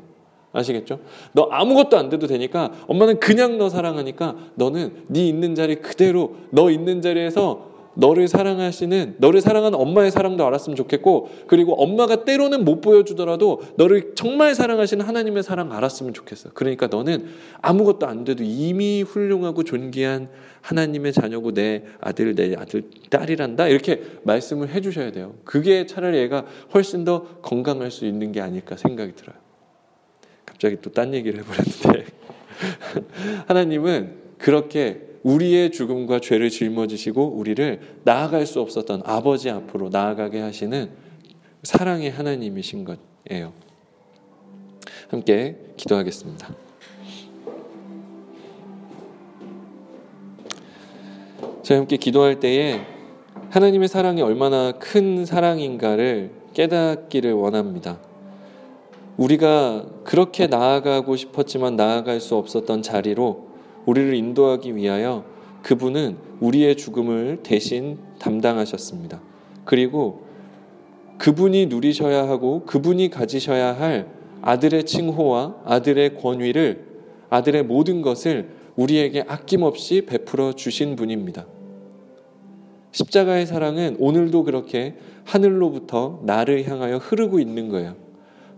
아시겠죠? 0.54 1.00
너 1.34 1.48
아무것도 1.52 1.98
안 1.98 2.10
돼도 2.10 2.28
되니까 2.28 2.72
엄마는 2.88 3.20
그냥 3.20 3.58
너 3.58 3.70
사랑하니까 3.70 4.36
너는 4.56 5.06
네 5.08 5.28
있는 5.28 5.56
자리 5.56 5.76
그대로 5.76 6.36
너 6.52 6.70
있는 6.70 7.02
자리에서 7.02 7.77
너를 7.98 8.28
사랑하시는 8.28 9.16
너를 9.18 9.42
사랑하는 9.42 9.78
엄마의 9.78 10.12
사랑도 10.12 10.46
알았으면 10.46 10.76
좋겠고 10.76 11.30
그리고 11.48 11.74
엄마가 11.82 12.26
때로는 12.26 12.64
못 12.64 12.80
보여주더라도 12.82 13.62
너를 13.76 14.14
정말 14.14 14.54
사랑하시는 14.54 15.04
하나님의 15.04 15.42
사랑 15.42 15.72
알았으면 15.74 16.14
좋겠어. 16.14 16.52
그러니까 16.54 16.88
너는 16.88 17.26
아무것도 17.62 18.06
안 18.06 18.24
돼도 18.24 18.44
이미 18.44 19.02
훌륭하고 19.02 19.64
존귀한 19.64 20.30
하나님의 20.62 21.12
자녀고 21.12 21.54
내 21.54 21.84
아들 22.00 22.36
내 22.36 22.56
아들 22.56 22.84
딸이란다 23.10 23.68
이렇게 23.68 24.04
말씀을 24.24 24.70
해주셔야 24.70 25.12
돼요. 25.12 25.34
그게 25.44 25.88
차라리 25.88 26.20
애가 26.20 26.46
훨씬 26.76 27.04
더 27.04 27.24
건강할 27.42 27.90
수 27.90 28.06
있는 28.06 28.32
게 28.32 28.42
아닐까 28.42 28.78
생각이 28.78 29.16
들어요. 29.16 29.36
갑자기 30.46 30.78
또 30.82 30.92
딴 30.92 31.14
얘기를 31.16 31.40
해버렸는데 31.40 32.06
하나님은 33.48 34.28
그렇게 34.38 35.07
우리의 35.24 35.72
죽음과 35.72 36.20
죄를 36.20 36.50
짊어지시고 36.50 37.34
우리를 37.36 37.80
나아갈 38.04 38.46
수 38.46 38.62
없었던 38.62 39.02
아버지 39.06 39.50
앞으로 39.50 39.90
나아가게 39.90 40.40
하시는 40.40 40.90
사랑의 41.64 42.12
하나님이신 42.12 42.86
것이에요. 42.86 43.54
함께 45.10 45.58
기도하겠습니다. 45.78 46.56
저희 51.64 51.78
함께 51.78 51.98
기도할 51.98 52.40
때에 52.40 52.82
하나님의 53.50 53.88
사랑이 53.88 54.22
얼마나 54.22 54.72
큰 54.74 55.26
사랑인가를 55.26 56.32
깨닫기를 56.54 57.34
원합니다. 57.34 58.00
우리가 59.18 59.86
그렇게 60.04 60.48
나아가고 60.48 61.16
싶었지만 61.16 61.76
나아갈 61.76 62.20
수 62.22 62.36
없었던 62.36 62.84
자리로 62.84 63.47
우리를 63.88 64.13
인도하기 64.13 64.76
위하여 64.76 65.26
그분은 65.63 66.17
우리의 66.39 66.78
죽음을 66.78 67.39
대신 67.41 67.97
담당하셨습니다. 68.19 69.21
그리고 69.65 70.28
그분이 71.17 71.65
누리셔야 71.65 72.28
하고 72.28 72.63
그분이 72.65 73.10
가지셔야 73.10 73.80
할 73.80 74.08
아들의 74.41 74.86
칭호와 74.86 75.63
아들의 75.65 76.15
권위를 76.17 76.86
아들의 77.30 77.63
모든 77.63 78.02
것을 78.02 78.50
우리에게 78.76 79.23
아낌없이 79.28 80.06
베풀어 80.06 80.54
주신 80.54 80.95
분입니다. 80.95 81.47
십자가의 82.91 83.45
사랑은 83.45 83.97
오늘도 84.00 84.43
그렇게 84.43 84.95
하늘로부터 85.26 86.21
나를 86.23 86.67
향하여 86.67 86.97
흐르고 86.97 87.39
있는 87.39 87.69
거예요. 87.69 87.95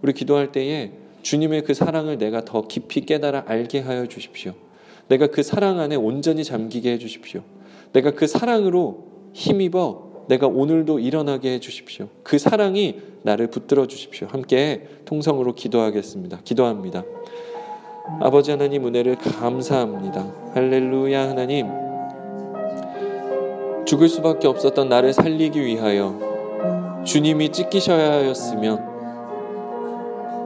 우리 0.01 0.13
기도할 0.13 0.51
때에 0.51 0.91
주님의 1.21 1.63
그 1.63 1.73
사랑을 1.73 2.17
내가 2.17 2.45
더 2.45 2.67
깊이 2.67 3.01
깨달아 3.01 3.45
알게 3.47 3.79
하여 3.79 4.05
주십시오. 4.05 4.53
내가 5.09 5.27
그 5.27 5.43
사랑 5.43 5.79
안에 5.79 5.95
온전히 5.95 6.43
잠기게 6.43 6.93
해 6.93 6.97
주십시오. 6.97 7.41
내가 7.93 8.11
그 8.11 8.27
사랑으로 8.27 9.07
힘입어 9.33 10.25
내가 10.27 10.47
오늘도 10.47 10.99
일어나게 10.99 11.53
해 11.53 11.59
주십시오. 11.59 12.07
그 12.23 12.37
사랑이 12.37 13.01
나를 13.23 13.47
붙들어 13.47 13.87
주십시오. 13.87 14.27
함께 14.29 14.87
통성으로 15.05 15.55
기도하겠습니다. 15.55 16.41
기도합니다. 16.43 17.03
아버지 18.21 18.51
하나님 18.51 18.85
은혜를 18.85 19.15
감사합니다. 19.15 20.51
할렐루야 20.53 21.29
하나님. 21.29 21.67
죽을 23.85 24.07
수밖에 24.07 24.47
없었던 24.47 24.87
나를 24.87 25.13
살리기 25.13 25.65
위하여 25.65 27.03
주님이 27.05 27.49
찢기셔야 27.49 28.11
하였으며 28.11 28.79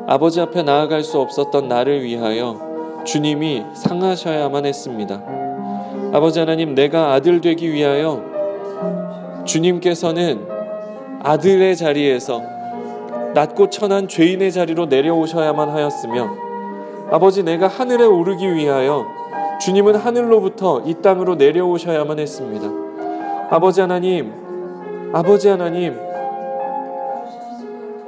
아버지 0.07 0.39
앞에 0.39 0.63
나아갈 0.63 1.03
수 1.03 1.19
없었던 1.19 1.67
나를 1.67 2.03
위하여 2.03 2.72
주님이 3.03 3.63
상하셔야만 3.73 4.65
했습니다. 4.65 5.21
아버지 6.13 6.39
하나님, 6.39 6.75
내가 6.75 7.13
아들 7.13 7.41
되기 7.41 7.71
위하여 7.71 8.23
주님께서는 9.45 10.47
아들의 11.23 11.75
자리에서 11.75 12.41
낮고 13.33 13.69
천한 13.69 14.07
죄인의 14.07 14.51
자리로 14.51 14.85
내려오셔야만 14.85 15.69
하였으며 15.69 16.29
아버지 17.11 17.43
내가 17.43 17.67
하늘에 17.67 18.05
오르기 18.05 18.53
위하여 18.53 19.05
주님은 19.59 19.95
하늘로부터 19.95 20.81
이 20.85 20.95
땅으로 20.95 21.35
내려오셔야만 21.35 22.19
했습니다. 22.19 22.67
아버지 23.49 23.81
하나님, 23.81 24.31
아버지 25.13 25.47
하나님, 25.47 25.95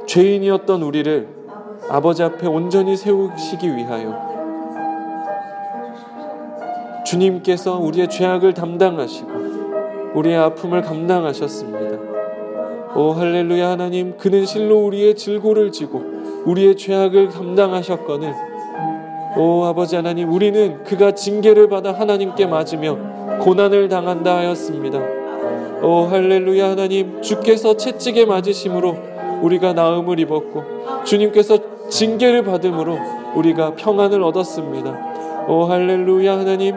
죄인이었던 0.05 0.81
우리를 0.81 1.27
아버지 1.89 2.23
앞에 2.23 2.47
온전히 2.47 2.95
세우시기 2.95 3.75
위하여 3.75 4.34
주님께서 7.15 7.79
우리의 7.79 8.09
죄악을 8.09 8.53
담당하시고 8.53 9.29
우리의 10.15 10.35
아픔을 10.37 10.81
감당하셨습니다. 10.81 11.97
오 12.93 13.11
할렐루야 13.11 13.69
하나님 13.69 14.17
그는 14.17 14.45
실로 14.45 14.85
우리의 14.85 15.15
질고를 15.15 15.71
지고 15.71 16.03
우리의 16.45 16.75
죄악을 16.75 17.29
감당하셨거늘 17.29 18.33
오 19.37 19.63
아버지 19.63 19.95
하나님 19.95 20.31
우리는 20.31 20.83
그가 20.83 21.13
징계를 21.13 21.69
받아 21.69 21.93
하나님께 21.93 22.47
맞으며 22.47 22.97
고난을 23.39 23.87
당한다 23.87 24.35
하였습니다. 24.37 24.99
오 25.83 26.07
할렐루야 26.09 26.71
하나님 26.71 27.21
주께서 27.21 27.77
채찍에 27.77 28.25
맞으심으로 28.25 28.97
우리가 29.41 29.71
나음을 29.71 30.19
입었고 30.19 30.63
주님께서 31.05 31.87
징계를 31.89 32.43
받음으로 32.43 32.97
우리가 33.35 33.75
평안을 33.75 34.21
얻었습니다. 34.21 35.45
오 35.47 35.63
할렐루야 35.65 36.39
하나님 36.39 36.75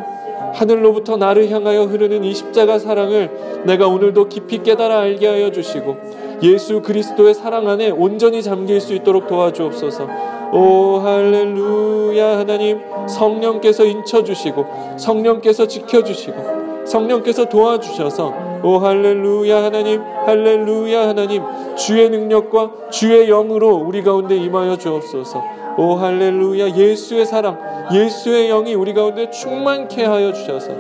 하늘로부터 0.55 1.17
나를 1.17 1.51
향하여 1.51 1.85
흐르는 1.85 2.25
이 2.25 2.35
십자가 2.35 2.79
사랑을 2.79 3.31
내가 3.65 3.87
오늘도 3.87 4.29
깊이 4.29 4.63
깨달아 4.63 5.01
알게 5.01 5.27
하여 5.27 5.51
주시고 5.51 5.97
예수 6.43 6.83
그리스도의 6.83 7.35
사랑 7.35 7.69
안에 7.69 7.91
온전히 7.91 8.43
잠길 8.43 8.81
수 8.81 8.95
있도록 8.95 9.27
도와주옵소서. 9.27 10.09
오 10.53 10.99
할렐루야 11.01 12.39
하나님 12.39 12.81
성령께서 13.07 13.85
인쳐 13.85 14.23
주시고 14.23 14.97
성령께서 14.99 15.67
지켜 15.67 16.03
주시고 16.03 16.78
성령께서 16.89 17.45
도와주셔서 17.45 18.61
오 18.65 18.79
할렐루야 18.79 19.63
하나님 19.63 20.03
할렐루야 20.27 21.09
하나님 21.09 21.43
주의 21.77 22.09
능력과 22.11 22.91
주의 22.91 23.27
영으로 23.29 23.77
우리 23.77 24.03
가운데 24.03 24.37
임하여 24.37 24.77
주옵소서. 24.77 25.59
오 25.79 25.95
할렐루야 25.95 26.77
예수의 26.77 27.25
사랑 27.25 27.57
예수의 27.93 28.49
영이 28.49 28.75
우리 28.75 28.95
가운데 28.95 29.31
충만케 29.31 30.05
하여 30.05 30.33
주셔서 30.33 30.73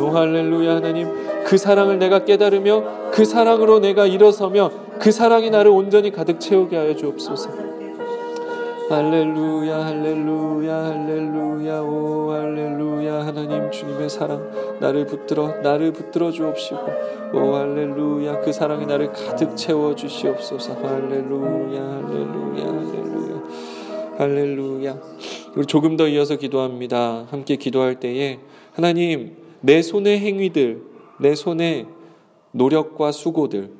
오 0.00 0.10
할렐루야 0.10 0.76
하나님 0.76 1.08
그 1.44 1.58
사랑을 1.58 1.98
내가 1.98 2.24
깨달으며 2.24 3.10
그 3.10 3.24
사랑으로 3.24 3.80
내가 3.80 4.06
일어서며 4.06 4.70
그 5.00 5.10
사랑이 5.10 5.50
나를 5.50 5.72
온전히 5.72 6.12
가득 6.12 6.38
채우게 6.38 6.76
하여 6.76 6.94
주옵소서 6.94 7.73
할렐루야 8.86 9.86
할렐루야 9.86 10.84
할렐루야 10.84 11.80
오 11.80 12.32
할렐루야. 12.32 13.26
하나님 13.26 13.70
주님의 13.70 14.10
사랑 14.10 14.78
나를 14.78 15.06
붙들어 15.06 15.60
나를 15.62 15.92
붙들어 15.94 16.30
주옵시고. 16.30 16.80
오 17.32 17.54
할렐루야. 17.54 18.40
그 18.40 18.52
사랑이 18.52 18.84
나를 18.84 19.10
가득 19.12 19.56
채워 19.56 19.94
주시옵소서. 19.94 20.74
할렐루야 20.74 21.80
할렐루야 21.82 22.66
할렐루야. 22.66 23.42
할렐루야. 24.18 25.00
우리 25.56 25.64
조금 25.64 25.96
더 25.96 26.06
이어서 26.06 26.36
기도합니다. 26.36 27.26
함께 27.30 27.56
기도할 27.56 28.00
때에 28.00 28.40
하나님 28.74 29.36
내 29.62 29.80
손의 29.80 30.18
행위들 30.18 30.82
내 31.20 31.34
손의 31.34 31.86
노력과 32.50 33.12
수고들 33.12 33.70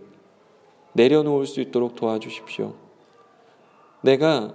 내려놓을 0.95 1.45
수 1.45 1.61
있도록 1.61 1.95
도와주십시오. 1.95 2.73
내가 4.01 4.55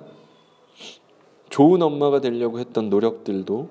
좋은 1.50 1.82
엄마가 1.82 2.22
되려고 2.22 2.60
했던 2.60 2.90
노력들도 2.90 3.70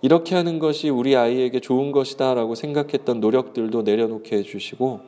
이렇게 0.00 0.34
하는 0.34 0.58
것이 0.58 0.88
우리 0.88 1.16
아이에게 1.16 1.60
좋은 1.60 1.92
것이다 1.92 2.34
라고 2.34 2.54
생각했던 2.54 3.20
노력들도 3.20 3.82
내려놓게 3.82 4.36
해주시고 4.36 5.00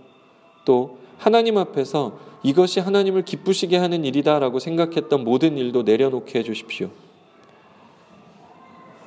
또 0.64 0.98
하나님 1.16 1.58
앞에서 1.58 2.18
이것이 2.42 2.80
하나님을 2.80 3.22
기쁘시게 3.24 3.76
하는 3.76 4.04
일이다 4.04 4.38
라고 4.38 4.58
생각했던 4.58 5.22
모든 5.24 5.58
일도 5.58 5.82
내려놓게 5.82 6.38
해주십시오. 6.38 6.88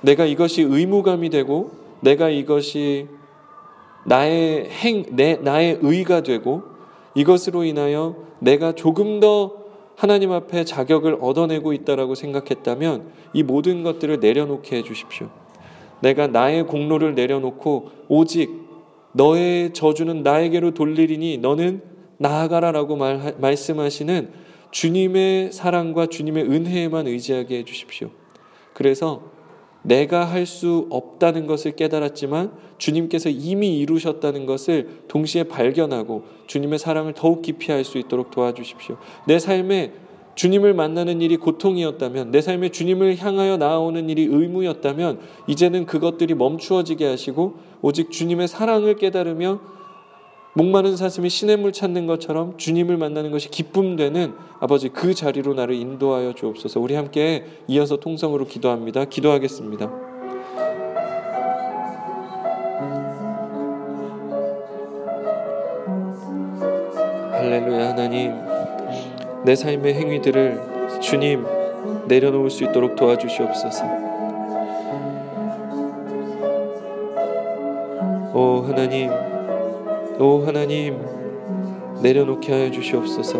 내가 0.01 0.25
이것이 0.25 0.61
의무감이 0.61 1.29
되고 1.29 1.71
내가 2.01 2.29
이것이 2.29 3.07
나의 4.05 4.69
행, 4.69 5.05
내, 5.15 5.35
나의 5.37 5.79
의가 5.81 6.21
되고 6.21 6.63
이것으로 7.15 7.63
인하여 7.63 8.15
내가 8.39 8.73
조금 8.73 9.19
더 9.19 9.62
하나님 10.03 10.33
앞에 10.33 10.65
자격을 10.65 11.19
얻어내고 11.21 11.71
있다라고 11.71 12.13
생각했다면 12.13 13.09
이 13.31 13.41
모든 13.41 13.83
것들을 13.83 14.19
내려놓게 14.19 14.75
해 14.75 14.83
주십시오. 14.83 15.29
내가 16.01 16.27
나의 16.27 16.67
공로를 16.67 17.15
내려놓고 17.15 17.89
오직 18.09 18.49
너의 19.13 19.71
저주는 19.71 20.21
나에게로 20.21 20.73
돌리리니 20.73 21.37
너는 21.37 21.81
나아가라라고 22.17 22.97
말, 22.97 23.35
말씀하시는 23.37 24.33
주님의 24.71 25.53
사랑과 25.53 26.07
주님의 26.07 26.51
은혜에만 26.51 27.07
의지하게 27.07 27.59
해 27.59 27.63
주십시오. 27.63 28.09
그래서 28.73 29.31
내가 29.83 30.25
할 30.25 30.45
수 30.45 30.87
없다는 30.89 31.47
것을 31.47 31.75
깨달았지만 31.75 32.51
주님께서 32.77 33.29
이미 33.29 33.79
이루셨다는 33.79 34.45
것을 34.45 35.03
동시에 35.07 35.43
발견하고 35.43 36.23
주님의 36.47 36.79
사랑을 36.79 37.13
더욱 37.13 37.41
깊이 37.41 37.71
할 37.71 37.83
수 37.83 37.97
있도록 37.97 38.31
도와주십시오. 38.31 38.97
내 39.27 39.39
삶에 39.39 39.93
주님을 40.35 40.73
만나는 40.73 41.21
일이 41.21 41.37
고통이었다면, 41.37 42.31
내 42.31 42.41
삶에 42.41 42.69
주님을 42.69 43.17
향하여 43.17 43.57
나아오는 43.57 44.09
일이 44.09 44.23
의무였다면, 44.23 45.19
이제는 45.47 45.85
그것들이 45.85 46.33
멈추어지게 46.33 47.05
하시고, 47.05 47.53
오직 47.83 48.09
주님의 48.09 48.47
사랑을 48.47 48.95
깨달으며 48.95 49.59
목마른 50.55 50.95
사슴이 50.95 51.29
시냇물 51.29 51.73
찾는 51.73 52.05
것처럼 52.05 52.57
주님을 52.57 52.97
만나는 52.97 53.31
것이 53.31 53.49
기쁨 53.49 53.95
되는 53.95 54.35
아버지 54.59 54.89
그 54.89 55.15
자리로 55.15 55.55
나를 55.55 55.75
인도하여 55.75 56.33
주옵소서. 56.33 56.79
우리 56.79 56.93
함께 56.93 57.45
이어서 57.67 57.97
통성으로 57.97 58.45
기도합니다. 58.45 59.05
기도하겠습니다. 59.05 59.91
할렐루야 67.31 67.89
하나님 67.89 68.33
내 69.43 69.55
삶의 69.55 69.95
행위들을 69.95 70.99
주님 71.01 71.45
내려놓을 72.07 72.51
수 72.51 72.63
있도록 72.63 72.95
도와주시옵소서. 72.95 73.85
오 78.35 78.63
하나님 78.67 79.22
오 80.19 80.43
하나님 80.45 81.01
내려놓게 82.01 82.53
하여 82.53 82.71
주시옵소서. 82.71 83.39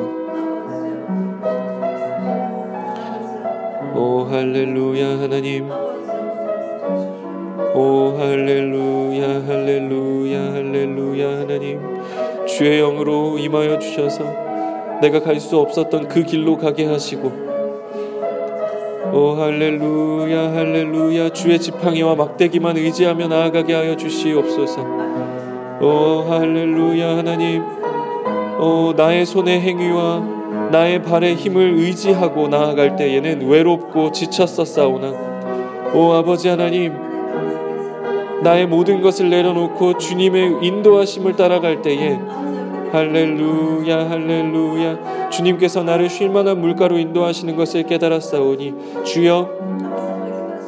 오 3.95 4.25
할렐루야 4.29 5.19
하나님 5.19 5.69
오 7.75 8.15
할렐루야 8.17 9.45
할렐루야 9.45 10.53
할렐루야 10.53 11.39
하나님 11.41 11.79
주의 12.47 12.79
영으로 12.79 13.37
임하여 13.37 13.77
주셔서 13.79 14.23
내가 15.01 15.19
갈 15.19 15.39
수 15.39 15.59
없었던 15.59 16.07
그 16.07 16.23
길로 16.23 16.57
가게 16.57 16.85
하시고 16.85 17.31
오 19.13 19.35
할렐루야 19.35 20.53
할렐루야 20.53 21.29
주의 21.33 21.59
지팡이와 21.59 22.15
막대기만 22.15 22.77
의지하며 22.77 23.27
나아가게 23.27 23.73
하여 23.73 23.95
주시옵소서. 23.95 25.03
오 25.83 26.23
할렐루야 26.29 27.17
하나님. 27.17 27.61
오 28.57 28.93
나의 28.95 29.25
손의 29.25 29.59
행위와 29.59 30.69
나의 30.71 31.03
발의 31.03 31.35
힘을 31.35 31.73
의지하고 31.75 32.47
나아갈 32.47 32.95
때에는 32.95 33.45
외롭고 33.49 34.13
지쳤었사오나. 34.13 35.91
오 35.93 36.13
아버지 36.13 36.47
하나님. 36.47 36.93
나의 38.43 38.65
모든 38.65 39.01
것을 39.01 39.29
내려놓고 39.29 39.97
주님의 39.97 40.59
인도하심을 40.61 41.35
따라갈 41.35 41.81
때에 41.81 42.17
할렐루야 42.93 44.09
할렐루야. 44.09 45.29
주님께서 45.31 45.83
나를 45.83 46.09
쉴만한 46.09 46.61
물가로 46.61 46.97
인도하시는 46.97 47.57
것을 47.57 47.83
깨달았사오니 47.83 49.03
주여 49.03 49.49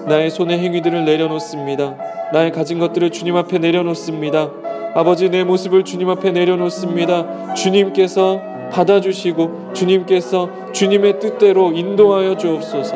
나의 0.09 0.29
손의 0.29 0.59
행위들을 0.59 1.05
내려놓습니다. 1.05 1.95
나의 2.33 2.51
가진 2.51 2.79
것들을 2.79 3.11
주님 3.11 3.37
앞에 3.37 3.59
내려놓습니다 3.59 4.64
아버지 4.95 5.29
내 5.29 5.43
모습을 5.43 5.83
주님 5.83 6.09
앞에 6.09 6.31
내려놓습니다. 6.31 7.53
주님께서 7.53 8.41
받아주시고 8.71 9.73
주님께서 9.73 10.49
주님의 10.71 11.19
뜻대로 11.19 11.73
인도하여 11.73 12.37
주옵소서. 12.37 12.95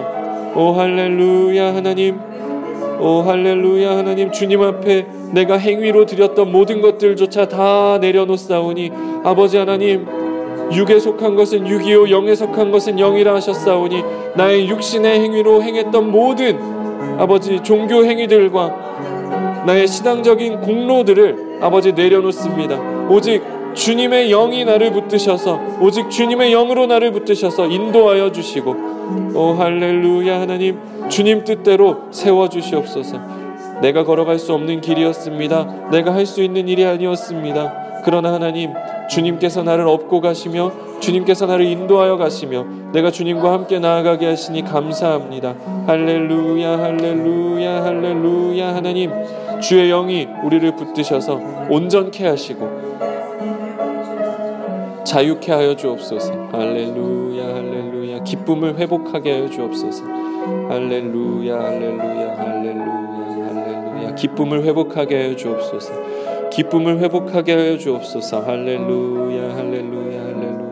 오 0.56 0.72
할렐루야 0.72 1.76
하나님 1.76 2.18
오 3.02 3.22
할렐루야 3.24 3.98
하나님 3.98 4.32
주님 4.32 4.62
앞에 4.62 5.08
내가 5.34 5.58
행위로 5.58 6.06
드렸던 6.06 6.50
모든 6.50 6.80
것들조차 6.80 7.50
다 7.50 7.98
내려놓사오니 8.00 8.92
아버지 9.26 9.58
하나님 9.58 10.08
육에 10.72 11.00
속한 11.00 11.36
것은 11.36 11.68
육이요 11.68 12.12
영에 12.12 12.34
속한 12.34 12.72
것은 12.72 12.96
영이라 12.96 13.36
하셨사오니 13.36 14.04
나의 14.38 14.70
육신의 14.70 15.20
행위로 15.20 15.64
행했던 15.64 16.10
모든 16.10 16.58
아버지 17.20 17.62
종교 17.62 18.06
행위들과 18.06 19.09
나의 19.66 19.88
신앙적인 19.88 20.62
공로들을 20.62 21.60
아버지 21.62 21.94
내려놓습니다. 21.94 23.08
오직 23.10 23.42
주님의 23.74 24.30
영이 24.30 24.66
나를 24.66 24.92
붙드셔서 24.92 25.60
오직 25.82 26.10
주님의 26.10 26.52
영으로 26.52 26.88
나를 26.88 27.12
붙드셔서 27.12 27.68
인도하여 27.68 28.32
주시고 28.32 28.76
오 29.36 29.54
할렐루야 29.54 30.42
하나님 30.42 30.80
주님 31.10 31.44
뜻대로 31.44 31.98
세워 32.12 32.50
주시옵소서. 32.50 33.20
내가 33.82 34.04
걸어갈 34.04 34.40
수 34.40 34.54
없는 34.54 34.82
길이었습니다. 34.82 35.90
내가 35.92 36.14
할 36.14 36.26
수 36.26 36.42
있는 36.44 36.68
일이 36.68 36.86
아니었습니다. 36.86 38.02
그러나 38.04 38.34
하나님 38.34 38.72
주님께서 39.10 39.64
나를 39.64 39.88
업고 39.88 40.22
가시며 40.22 40.72
주님께서 41.00 41.46
나를 41.46 41.66
인도하여 41.66 42.18
가시며 42.18 42.66
내가 42.92 43.10
주님과 43.12 43.52
함께 43.52 43.80
나아가게 43.80 44.28
하시니 44.28 44.64
감사합니다. 44.64 45.56
할렐루야 45.88 46.80
할렐루야 46.80 47.84
할렐루야 47.84 48.76
하나님 48.76 49.12
주의 49.62 49.90
영이 49.90 50.28
우리를 50.44 50.76
붙드셔서 50.76 51.40
온전케 51.70 52.28
하시고 52.28 52.90
자유케 55.10 55.52
하여 55.52 55.76
주옵소서. 55.76 56.50
할렐루야, 56.52 57.44
할렐루야. 57.44 58.24
기쁨을 58.24 58.78
회복하게 58.78 59.32
하여 59.32 59.50
주옵소서. 59.50 60.04
할렐루야, 60.04 61.60
할렐루야, 61.60 62.38
할렐루야, 62.38 63.48
할렐루야. 63.48 64.16
기쁨을 64.16 64.64
회복하게 64.66 65.16
하여 65.16 65.36
주옵소서. 65.36 66.50
기쁨을 66.52 67.00
회복하게 67.00 67.54
하여 67.56 67.78
주옵소서. 67.80 68.42
할렐루야, 68.42 69.56
할렐루야, 69.56 70.22
할렐루야. 70.22 70.70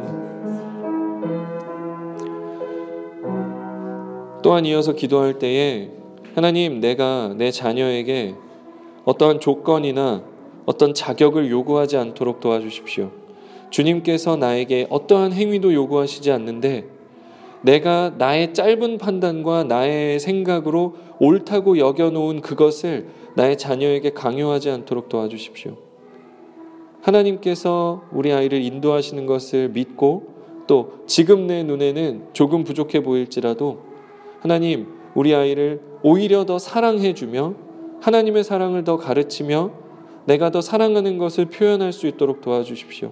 또한 4.43 4.65
이어서 4.65 4.93
기도할 4.93 5.39
때에 5.39 5.89
하나님, 6.36 6.80
내가 6.80 7.34
내 7.36 7.50
자녀에게 7.50 8.36
어떠한 9.08 9.39
조건이나 9.39 10.22
어떤 10.65 10.93
자격을 10.93 11.50
요구하지 11.50 11.96
않도록 11.96 12.41
도와주십시오. 12.41 13.10
주님께서 13.70 14.36
나에게 14.36 14.88
어떠한 14.89 15.32
행위도 15.32 15.74
요구하시지 15.74 16.30
않는데 16.30 16.89
내가 17.62 18.13
나의 18.17 18.54
짧은 18.54 18.98
판단과 18.98 19.63
나의 19.63 20.20
생각으로 20.20 20.96
옳다고 21.20 21.78
여겨놓은 21.78 22.41
그것을 22.41 23.08
나의 23.36 23.58
자녀에게 23.58 24.10
강요하지 24.10 24.72
않도록 24.72 25.08
도와주십시오. 25.08 25.78
하나님께서 27.02 28.04
우리 28.12 28.34
아이를 28.34 28.62
인도하시는 28.62 29.26
것을 29.26 29.70
믿고 29.70 30.34
또 30.67 31.00
지금 31.06 31.48
내 31.48 31.63
눈에는 31.63 32.28
조금 32.34 32.65
부족해 32.65 33.04
보일지라도 33.04 33.80
하나님 34.41 34.88
우리 35.15 35.34
아이를 35.34 35.80
오히려 36.04 36.46
더 36.46 36.60
사랑해주며 36.60 37.66
하나님의 38.02 38.44
사랑을 38.44 38.84
더 38.84 38.98
가르치며 38.98 39.72
내가 40.26 40.52
더 40.52 40.62
사랑하는 40.62 41.18
것을 41.18 41.46
표현할 41.46 41.94
수 41.94 42.08
있도록 42.08 42.42
도와주십시오. 42.42 43.12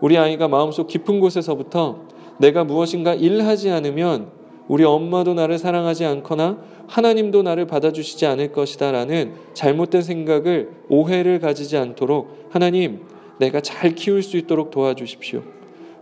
우리 0.00 0.18
아이가 0.18 0.48
마음속 0.48 0.86
깊은 0.86 1.20
곳에서부터 1.20 2.02
내가 2.38 2.64
무엇인가 2.64 3.14
일하지 3.14 3.70
않으면 3.70 4.30
우리 4.68 4.84
엄마도 4.84 5.34
나를 5.34 5.58
사랑하지 5.58 6.04
않거나 6.04 6.58
하나님도 6.86 7.42
나를 7.42 7.66
받아주시지 7.66 8.26
않을 8.26 8.52
것이다 8.52 8.92
라는 8.92 9.34
잘못된 9.54 10.02
생각을 10.02 10.70
오해를 10.88 11.40
가지지 11.40 11.76
않도록 11.76 12.48
하나님 12.50 13.00
내가 13.38 13.60
잘 13.60 13.94
키울 13.94 14.22
수 14.22 14.36
있도록 14.36 14.70
도와주십시오. 14.70 15.42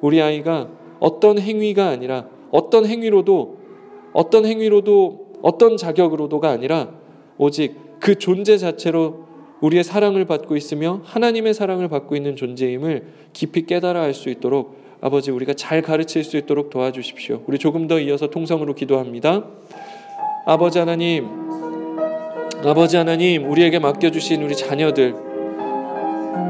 우리 0.00 0.20
아이가 0.20 0.68
어떤 1.00 1.38
행위가 1.38 1.88
아니라 1.88 2.26
어떤 2.50 2.86
행위로도 2.86 3.58
어떤 4.12 4.46
행위로도 4.46 5.26
어떤 5.42 5.76
자격으로도가 5.76 6.48
아니라 6.48 6.90
오직 7.38 7.85
그 8.06 8.14
존재 8.14 8.56
자체로 8.56 9.24
우리의 9.60 9.82
사랑을 9.82 10.26
받고 10.26 10.54
있으며 10.54 11.00
하나님의 11.02 11.54
사랑을 11.54 11.88
받고 11.88 12.14
있는 12.14 12.36
존재임을 12.36 13.02
깊이 13.32 13.66
깨달아 13.66 14.00
알 14.00 14.14
수 14.14 14.28
있도록 14.28 14.76
아버지 15.00 15.32
우리가 15.32 15.54
잘 15.54 15.82
가르칠 15.82 16.22
수 16.22 16.36
있도록 16.36 16.70
도와주십시오. 16.70 17.42
우리 17.48 17.58
조금 17.58 17.88
더 17.88 17.98
이어서 17.98 18.28
통성으로 18.28 18.76
기도합니다. 18.76 19.46
아버지 20.46 20.78
하나님, 20.78 21.26
아버지 22.64 22.96
하나님, 22.96 23.50
우리에게 23.50 23.80
맡겨주신 23.80 24.40
우리 24.44 24.54
자녀들, 24.54 25.12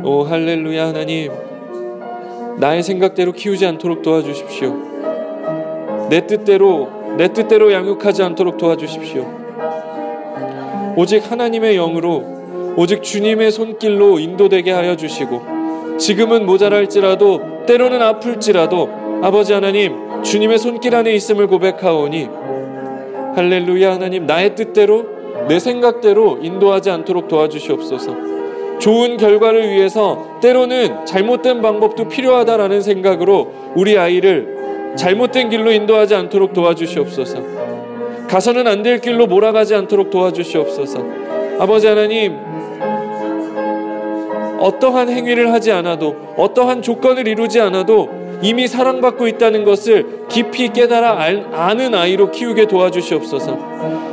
오 0.04 0.24
할렐루야 0.24 0.88
하나님, 0.88 1.32
나의 2.61 2.82
생각대로 2.82 3.32
키우지 3.32 3.64
않도록 3.64 4.02
도와주십시오. 4.02 6.09
내 6.11 6.26
뜻대로 6.26 6.90
내 7.16 7.32
뜻대로 7.32 7.72
양육하지 7.72 8.24
않도록 8.24 8.59
도와주십시오. 8.59 9.45
오직 10.97 11.30
하나님의 11.30 11.76
영으로 11.76 12.24
오직 12.76 13.03
주님의 13.03 13.53
손길로 13.53 14.18
인도되게 14.18 14.72
하여 14.72 14.97
주시고 14.97 15.99
지금은 15.99 16.47
모자랄지라도 16.47 17.66
때로는 17.66 18.03
아플지라도 18.03 18.88
아버지 19.22 19.53
하나님 19.53 20.22
주님의 20.22 20.59
손길 20.59 20.94
안에 20.94 21.14
있음을 21.14 21.47
고백하오니 21.47 22.28
할렐루야 23.34 23.92
하나님 23.92 24.26
나의 24.26 24.55
뜻대로 24.55 25.16
내 25.49 25.59
생각대로 25.59 26.38
인도하지 26.42 26.90
않도록 26.90 27.28
도와주시옵소서. 27.28 28.16
좋은 28.78 29.16
결과를 29.16 29.70
위해서 29.70 30.38
때로는 30.40 31.07
잘못된 31.07 31.62
방법도 31.62 32.09
필요하다라는 32.09 32.80
생각으로 32.80 33.53
우리 33.74 33.97
아이를 33.97 34.94
잘못된 34.97 35.51
길로 35.51 35.70
인도하지 35.70 36.14
않도록 36.14 36.53
도와주시옵소서. 36.53 37.76
가서는 38.29 38.66
안 38.66 38.83
될 38.83 39.01
길로 39.01 39.27
몰아가지 39.27 39.74
않도록 39.74 40.11
도와주시옵소서. 40.11 41.05
아버지 41.59 41.87
하나님, 41.87 42.37
어떠한 44.59 45.09
행위를 45.11 45.53
하지 45.53 45.72
않아도, 45.72 46.16
어떠한 46.37 46.83
조건을 46.83 47.27
이루지 47.29 47.61
않아도 47.61 48.09
이미 48.43 48.68
사랑받고 48.68 49.27
있다는 49.29 49.64
것을 49.64 50.27
깊이 50.29 50.68
깨달아 50.68 51.18
아는 51.53 51.95
아이로 51.95 52.31
키우게 52.31 52.66
도와주시옵소서. 52.66 53.59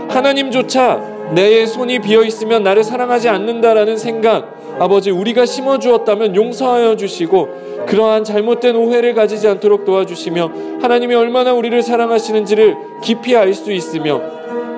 하나님조차 0.10 1.02
내 1.34 1.66
손이 1.66 2.00
비어 2.00 2.24
있으면 2.24 2.64
나를 2.64 2.84
사랑하지 2.84 3.30
않는다라는 3.30 3.98
생각, 3.98 4.63
아버지 4.80 5.12
우리가 5.12 5.46
심어 5.46 5.78
주었다면 5.80 6.36
용서하여 6.36 6.96
주시고 6.96 7.86
그러한 7.88 8.24
잘못된 8.24 8.76
오해를 8.76 9.14
가지지 9.14 9.48
않도록 9.48 9.86
도와주시며 9.86 10.52
하나님이 10.82 11.16
얼마나 11.16 11.54
우리를 11.54 11.82
사랑하시는지를 11.82 12.76
깊이 13.02 13.36
알 13.36 13.54
수 13.54 13.72
있으며 13.72 14.22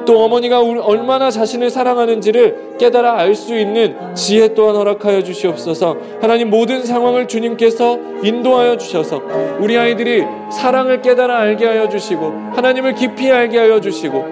또 0.05 0.23
어머니가 0.23 0.59
얼마나 0.61 1.31
자신을 1.31 1.69
사랑하는지를 1.71 2.75
깨달아 2.77 3.17
알 3.17 3.33
수 3.33 3.57
있는 3.57 3.95
지혜 4.13 4.53
또한 4.53 4.75
허락하여 4.75 5.23
주시옵소서. 5.23 5.97
하나님 6.21 6.49
모든 6.51 6.83
상황을 6.83 7.27
주님께서 7.27 7.97
인도하여 8.23 8.77
주셔서 8.77 9.21
우리 9.59 9.77
아이들이 9.77 10.23
사랑을 10.51 11.01
깨달아 11.01 11.39
알게 11.39 11.65
하여 11.65 11.89
주시고 11.89 12.51
하나님을 12.55 12.93
깊이 12.93 13.31
알게 13.31 13.57
하여 13.57 13.81
주시고 13.81 14.25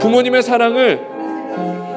부모님의 0.00 0.42
사랑을 0.42 1.00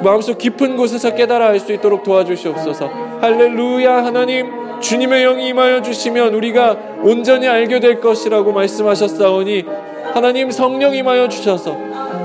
마음속 0.04 0.38
깊은 0.38 0.78
곳에서 0.78 1.14
깨달아 1.16 1.48
알 1.48 1.60
수 1.60 1.74
있도록 1.74 2.04
도와주시옵소서. 2.04 2.90
할렐루야 3.22 4.06
하나님 4.06 4.48
주님의 4.80 5.24
영이 5.24 5.48
임하여 5.50 5.82
주시면 5.82 6.34
우리가 6.36 6.78
온전히 7.04 7.48
알게 7.48 7.80
될 7.82 8.00
것이라고 8.00 8.54
말씀하셨사오니 8.54 9.66
하나님 10.14 10.52
성령 10.52 10.96
임하여 10.96 11.28
주셔서 11.28 11.76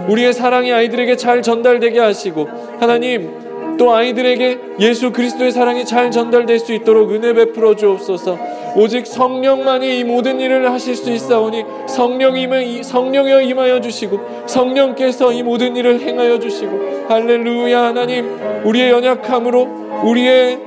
우리의 0.08 0.32
사랑이 0.32 0.72
아이들에게 0.72 1.16
잘 1.16 1.42
전달되게 1.42 1.98
하시고 1.98 2.48
하나님 2.78 3.76
또 3.76 3.92
아이들에게 3.92 4.58
예수 4.80 5.10
그리스도의 5.10 5.50
사랑이 5.50 5.84
잘 5.84 6.12
전달될 6.12 6.60
수 6.60 6.72
있도록 6.72 7.10
은혜 7.12 7.32
베풀어 7.32 7.74
주옵소서. 7.74 8.38
오직 8.76 9.06
성령만이 9.06 10.00
이 10.00 10.04
모든 10.04 10.40
일을 10.40 10.70
하실 10.72 10.96
수 10.96 11.10
있사오니 11.10 11.64
성령임을 11.86 12.82
성령여 12.82 13.42
임하여 13.42 13.80
주시고 13.80 14.46
성령께서 14.46 15.32
이 15.32 15.42
모든 15.42 15.76
일을 15.76 16.00
행하여 16.00 16.38
주시고 16.38 17.06
할렐루야 17.08 17.82
하나님 17.82 18.26
우리의 18.64 18.90
연약함으로 18.90 19.84
우리의 20.04 20.58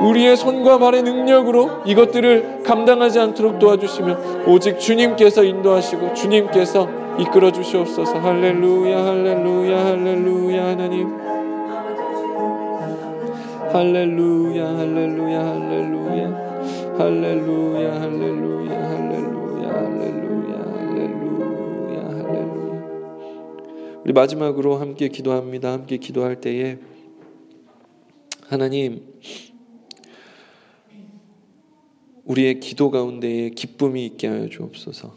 우리의 0.00 0.36
손과 0.36 0.78
발의 0.78 1.02
능력으로 1.02 1.82
이것들을 1.86 2.62
감당하지 2.64 3.18
않도록 3.18 3.58
도와주시며 3.58 4.44
오직 4.46 4.78
주님께서 4.78 5.42
인도하시고 5.42 6.12
주님께서 6.12 7.06
이끌어 7.18 7.50
주시옵소서. 7.50 8.18
할렐루야 8.18 9.04
할렐루야 9.04 9.86
할렐루야 9.86 10.66
하나님. 10.66 11.16
할렐루야 13.72 14.64
할렐루야 14.64 15.38
할렐루야 15.38 16.45
할렐루야 16.98 18.00
할렐루야 18.00 18.88
할렐루야 18.88 19.68
할렐루야 19.70 20.58
할렐루야 20.72 22.04
할렐루야 22.08 22.82
우리 24.02 24.12
마지막으로 24.14 24.76
함께 24.76 25.08
기도합니다. 25.08 25.72
함께 25.72 25.98
기도할 25.98 26.40
때에 26.40 26.78
하나님 28.46 29.04
우리의 32.24 32.60
기도 32.60 32.90
가운데에 32.90 33.50
기쁨이 33.50 34.06
있게 34.06 34.28
하여 34.28 34.48
주옵소서. 34.48 35.14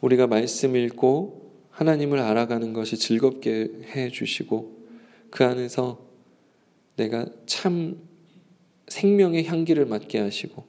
우리가 0.00 0.28
말씀 0.28 0.76
읽고 0.76 1.52
하나님을 1.68 2.20
알아가는 2.20 2.72
것이 2.72 2.96
즐겁게 2.96 3.70
해 3.94 4.08
주시고 4.08 4.78
그 5.30 5.44
안에서 5.44 6.06
내가 6.96 7.26
참 7.44 8.05
생명의 8.88 9.44
향기를 9.44 9.86
맡게 9.86 10.18
하시고 10.18 10.64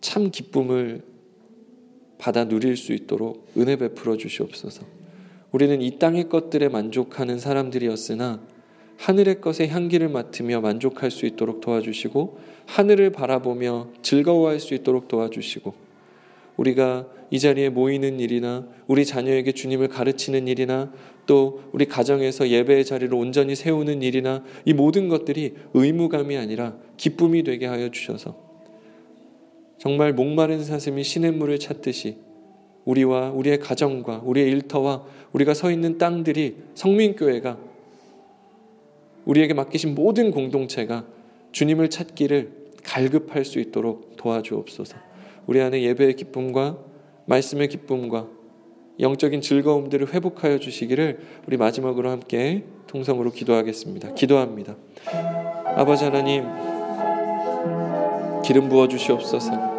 참 0.00 0.30
기쁨을 0.30 1.02
받아 2.18 2.46
누릴 2.46 2.76
수 2.76 2.92
있도록 2.92 3.50
은혜 3.56 3.76
베풀어 3.76 4.16
주시옵소서. 4.16 4.84
우리는 5.52 5.80
이 5.80 5.98
땅의 5.98 6.28
것들에 6.28 6.68
만족하는 6.68 7.38
사람들이었으나 7.38 8.40
하늘의 8.96 9.40
것의 9.40 9.68
향기를 9.68 10.08
맡으며 10.08 10.60
만족할 10.60 11.10
수 11.10 11.26
있도록 11.26 11.60
도와주시고 11.60 12.38
하늘을 12.66 13.10
바라보며 13.10 13.88
즐거워할 14.02 14.60
수 14.60 14.74
있도록 14.74 15.08
도와주시고 15.08 15.74
우리가 16.56 17.06
이 17.30 17.38
자리에 17.38 17.68
모이는 17.68 18.20
일이나 18.20 18.66
우리 18.86 19.04
자녀에게 19.04 19.52
주님을 19.52 19.88
가르치는 19.88 20.46
일이나 20.48 20.92
또 21.26 21.62
우리 21.72 21.86
가정에서 21.86 22.48
예배의 22.48 22.84
자리를 22.84 23.14
온전히 23.14 23.54
세우는 23.54 24.02
일이나 24.02 24.44
이 24.64 24.72
모든 24.72 25.08
것들이 25.08 25.54
의무감이 25.72 26.36
아니라 26.36 26.76
기쁨이 26.96 27.42
되게 27.42 27.66
하여 27.66 27.90
주셔서 27.90 28.36
정말 29.78 30.12
목마른 30.12 30.62
사슴이 30.62 31.02
시냇물을 31.02 31.58
찾듯이 31.58 32.16
우리와 32.84 33.30
우리의 33.30 33.58
가정과 33.58 34.22
우리의 34.24 34.50
일터와 34.50 35.04
우리가 35.32 35.54
서 35.54 35.70
있는 35.70 35.98
땅들이 35.98 36.56
성민교회가 36.74 37.58
우리에게 39.24 39.54
맡기신 39.54 39.94
모든 39.94 40.30
공동체가 40.30 41.06
주님을 41.52 41.88
찾기를 41.90 42.64
갈급할 42.82 43.44
수 43.44 43.58
있도록 43.58 44.16
도와주옵소서. 44.16 44.96
우리 45.46 45.60
안에 45.60 45.82
예배의 45.82 46.16
기쁨과 46.16 46.78
말씀의 47.26 47.68
기쁨과 47.68 48.28
영적인 49.00 49.40
즐거움들을 49.40 50.14
회복하여 50.14 50.58
주시기를 50.58 51.18
우리 51.46 51.56
마지막으로 51.56 52.10
함께 52.10 52.64
통성으로 52.86 53.32
기도하겠습니다. 53.32 54.14
기도합니다. 54.14 54.76
아버지 55.76 56.04
하나님, 56.04 56.44
기름 58.44 58.68
부어 58.68 58.86
주시옵소서. 58.86 59.74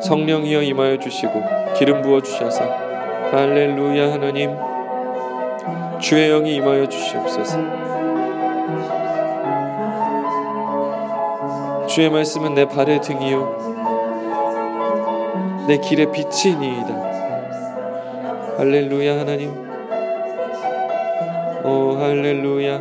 성령이여 0.00 0.62
임하여 0.62 0.98
주시고 0.98 1.32
기름 1.76 2.02
부어 2.02 2.20
주셔서 2.20 2.64
할렐루야 3.32 4.12
하나님 4.12 4.50
주의 6.00 6.28
영이 6.28 6.54
임하여 6.56 6.88
주시옵소서. 6.88 7.84
주의 11.88 12.10
말씀은 12.10 12.54
내 12.54 12.66
발의 12.66 13.00
등이요 13.00 13.64
내 15.66 15.78
길의 15.78 16.12
빛이니이다. 16.12 17.13
할렐루야 18.56 19.18
하나님. 19.18 19.50
오 21.64 21.96
할렐루야. 21.98 22.80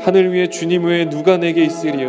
하늘 0.00 0.32
위에 0.34 0.48
주님 0.48 0.84
외에 0.84 1.08
누가 1.08 1.36
내게 1.36 1.62
있으리요. 1.62 2.08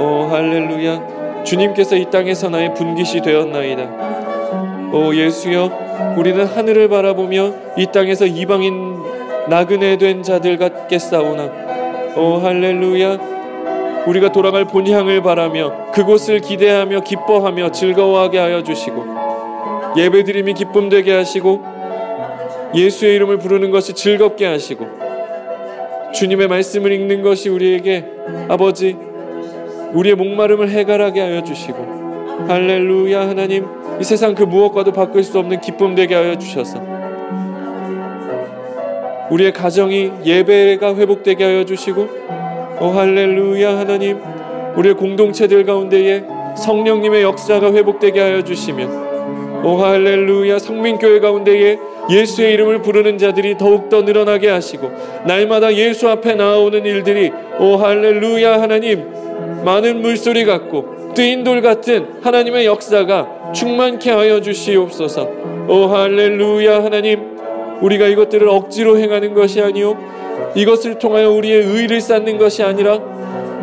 오 0.00 0.26
할렐루야. 0.28 1.44
주님께서 1.44 1.96
이 1.96 2.10
땅에서 2.10 2.48
나의 2.48 2.74
분깃이 2.74 3.22
되었나이다. 3.22 4.92
오 4.92 5.14
예수여 5.14 6.14
우리는 6.16 6.44
하늘을 6.44 6.88
바라보며 6.88 7.52
이 7.76 7.86
땅에서 7.86 8.26
이방인 8.26 8.96
나그네 9.48 9.96
된 9.98 10.22
자들 10.22 10.58
같겠사오나 10.58 11.50
오 12.16 12.36
할렐루야 12.36 13.18
우리가 14.06 14.32
돌아갈 14.32 14.66
본향을 14.66 15.22
바라며 15.22 15.90
그곳을 15.92 16.40
기대하며 16.40 17.00
기뻐하며 17.00 17.70
즐거워하게 17.70 18.38
하여 18.38 18.62
주시고 18.62 19.04
예배드림이 19.96 20.54
기쁨되게 20.54 21.12
하시고 21.14 21.71
예수의 22.74 23.16
이름을 23.16 23.38
부르는 23.38 23.70
것이 23.70 23.92
즐겁게 23.92 24.46
하시고 24.46 24.86
주님의 26.14 26.48
말씀을 26.48 26.92
읽는 26.92 27.22
것이 27.22 27.48
우리에게 27.48 28.04
아버지 28.48 28.96
우리의 29.92 30.14
목마름을 30.14 30.70
해결하게 30.70 31.20
하여 31.20 31.42
주시고 31.42 32.46
할렐루야 32.48 33.28
하나님 33.28 33.66
이 34.00 34.04
세상 34.04 34.34
그 34.34 34.42
무엇과도 34.42 34.92
바꿀 34.92 35.22
수 35.22 35.38
없는 35.38 35.60
기쁨 35.60 35.94
되게 35.94 36.14
하여 36.14 36.36
주셔서 36.38 36.80
우리의 39.30 39.52
가정이 39.52 40.10
예배가 40.24 40.94
회복되게 40.96 41.44
하여 41.44 41.64
주시고 41.64 42.08
오 42.80 42.86
할렐루야 42.86 43.78
하나님 43.78 44.18
우리의 44.76 44.94
공동체들 44.94 45.64
가운데에 45.64 46.24
성령님의 46.56 47.22
역사가 47.22 47.72
회복되게 47.72 48.20
하여 48.20 48.42
주시며 48.42 49.62
오 49.64 49.76
할렐루야 49.76 50.58
성민교회 50.58 51.20
가운데에 51.20 51.78
예수의 52.10 52.54
이름을 52.54 52.82
부르는 52.82 53.18
자들이 53.18 53.56
더욱더 53.56 54.02
늘어나게 54.02 54.48
하시고 54.48 54.90
날마다 55.26 55.74
예수 55.74 56.08
앞에 56.08 56.34
나오는 56.34 56.84
일들이 56.84 57.32
오 57.58 57.76
할렐루야 57.76 58.60
하나님. 58.60 59.10
많은 59.64 60.00
물소리 60.00 60.44
같고 60.44 61.12
뜨인 61.14 61.44
돌 61.44 61.60
같은 61.60 62.14
하나님의 62.22 62.66
역사가 62.66 63.52
충만케 63.54 64.10
하여 64.10 64.40
주시옵소서. 64.40 65.28
오 65.68 65.86
할렐루야 65.86 66.82
하나님. 66.82 67.32
우리가 67.80 68.06
이것들을 68.06 68.48
억지로 68.48 68.98
행하는 68.98 69.34
것이 69.34 69.60
아니요 69.60 69.96
이것을 70.54 70.98
통하여 70.98 71.30
우리의 71.30 71.62
의를 71.62 72.00
쌓는 72.00 72.38
것이 72.38 72.62
아니라 72.62 73.00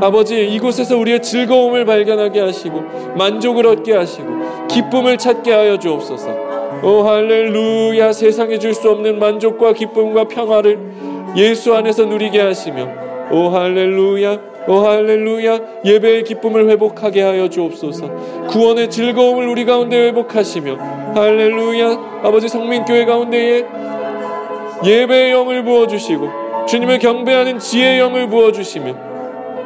아버지 0.02 0.46
이곳에서 0.48 0.98
우리의 0.98 1.22
즐거움을 1.22 1.86
발견하게 1.86 2.40
하시고 2.40 2.82
만족을 3.18 3.68
얻게 3.68 3.94
하시고 3.94 4.68
기쁨을 4.70 5.18
찾게 5.18 5.52
하여 5.52 5.78
주옵소서. 5.78 6.49
오 6.82 7.04
할렐루야 7.04 8.14
세상에 8.14 8.58
줄 8.58 8.74
수 8.74 8.90
없는 8.90 9.20
만족과 9.20 9.74
기쁨과 9.74 10.26
평화를 10.26 10.80
예수 11.36 11.76
안에서 11.76 12.06
누리게 12.06 12.40
하시며 12.40 12.88
오 13.32 13.50
할렐루야 13.50 14.40
오 14.68 14.80
할렐루야 14.80 15.60
예배의 15.86 16.24
기쁨을 16.24 16.70
회복하게 16.70 17.22
하여 17.22 17.50
주옵소서. 17.50 18.48
구원의 18.50 18.90
즐거움을 18.90 19.48
우리 19.48 19.66
가운데 19.66 20.08
회복하시며 20.08 20.76
할렐루야 21.16 22.22
아버지 22.24 22.48
성민교회 22.48 23.06
가운데에 23.06 23.66
예배의 24.86 25.32
영을 25.32 25.64
부어 25.64 25.88
주시고 25.88 26.30
주님을 26.68 27.00
경배하는 27.00 27.60
지혜의 27.60 28.00
영을 28.00 28.28
부어 28.28 28.52
주시며 28.52 28.96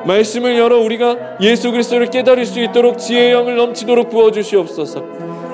말씀을 0.05 0.57
열어 0.57 0.79
우리가 0.79 1.17
예수 1.41 1.71
그리스도를 1.71 2.07
깨달을 2.07 2.45
수 2.45 2.59
있도록 2.61 2.97
지혜의 2.97 3.31
영을 3.31 3.55
넘치도록 3.55 4.09
부어 4.09 4.31
주시옵소서. 4.31 5.03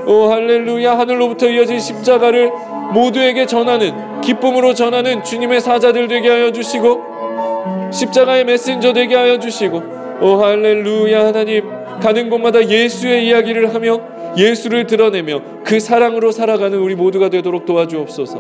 오 0.10 0.32
할렐루야. 0.32 0.98
하늘로부터 0.98 1.48
이어진 1.48 1.80
십자가를 1.80 2.52
모두에게 2.94 3.46
전하는 3.46 4.22
기쁨으로 4.22 4.74
전하는 4.74 5.24
주님의 5.24 5.62
사자들 5.62 6.08
되게 6.08 6.30
하여 6.30 6.52
주시고 6.52 7.92
십자가의 7.94 8.44
메신저 8.46 8.92
되게 8.94 9.16
하여 9.16 9.38
주시고 9.38 9.84
오 10.22 10.38
할렐루야. 10.38 11.28
하나님 11.28 11.70
가는 12.02 12.28
곳마다 12.32 12.68
예수의 12.68 13.28
이야기를 13.28 13.76
하며 13.76 14.00
예수를 14.36 14.88
드러내며 14.88 15.42
그 15.64 15.80
사랑으로 15.80 16.32
살아가는 16.32 16.76
우리 16.80 16.96
모두가 16.96 17.30
되도록 17.30 17.68
도와주옵소서. 17.68 18.40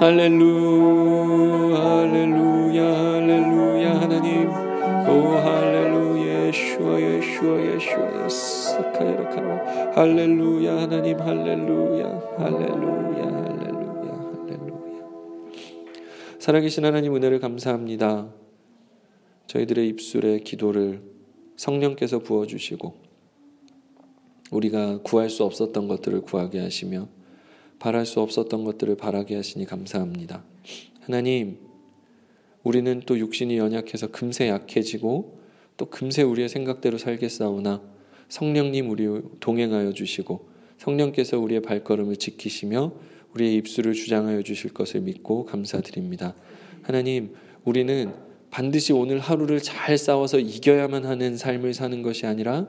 할렐루 0.00 1.76
할렐루야 1.76 2.82
할렐루야. 2.82 4.00
하나님 4.00 4.50
오 4.50 5.36
할렐루야. 5.36 6.08
예슈아 6.48 6.98
예슈아 6.98 7.60
예슈아 7.74 8.24
예스카이라카라 8.24 9.77
할렐루야 9.98 10.82
하나님 10.82 11.18
할렐루야 11.18 12.06
할렐루야 12.36 13.24
할렐루야 13.24 14.12
할렐루야 14.46 15.02
살아계신 16.38 16.84
하나님 16.84 17.16
은혜를 17.16 17.40
감사합니다 17.40 18.32
저희들의 19.48 19.88
입술에 19.88 20.38
기도를 20.38 21.02
성령께서 21.56 22.20
부어주시고 22.20 22.94
우리가 24.52 25.02
구할 25.02 25.30
수 25.30 25.42
없었던 25.42 25.88
것들을 25.88 26.20
구하게 26.20 26.60
하시며 26.60 27.08
바랄 27.80 28.06
수 28.06 28.20
없었던 28.20 28.62
것들을 28.62 28.96
바라게 28.96 29.34
하시니 29.34 29.64
감사합니다. 29.64 30.44
하나님, 31.00 31.58
우리는 32.62 33.02
또 33.04 33.18
육신이 33.18 33.58
연약해서 33.58 34.12
금세 34.12 34.48
약해지고 34.48 35.40
또 35.76 35.86
금세 35.86 36.22
우리의 36.22 36.48
생각대로 36.48 36.98
살겠사오나 36.98 37.97
성령님 38.28 38.90
우리 38.90 39.06
동행하여 39.40 39.92
주시고 39.92 40.48
성령께서 40.78 41.38
우리의 41.38 41.62
발걸음을 41.62 42.16
지키시며 42.16 42.92
우리의 43.34 43.56
입술을 43.56 43.94
주장하여 43.94 44.42
주실 44.42 44.72
것을 44.72 45.00
믿고 45.00 45.44
감사드립니다. 45.44 46.34
하나님, 46.82 47.34
우리는 47.64 48.12
반드시 48.50 48.92
오늘 48.92 49.18
하루를 49.18 49.60
잘 49.60 49.98
싸워서 49.98 50.38
이겨야만 50.38 51.04
하는 51.04 51.36
삶을 51.36 51.74
사는 51.74 52.02
것이 52.02 52.26
아니라 52.26 52.66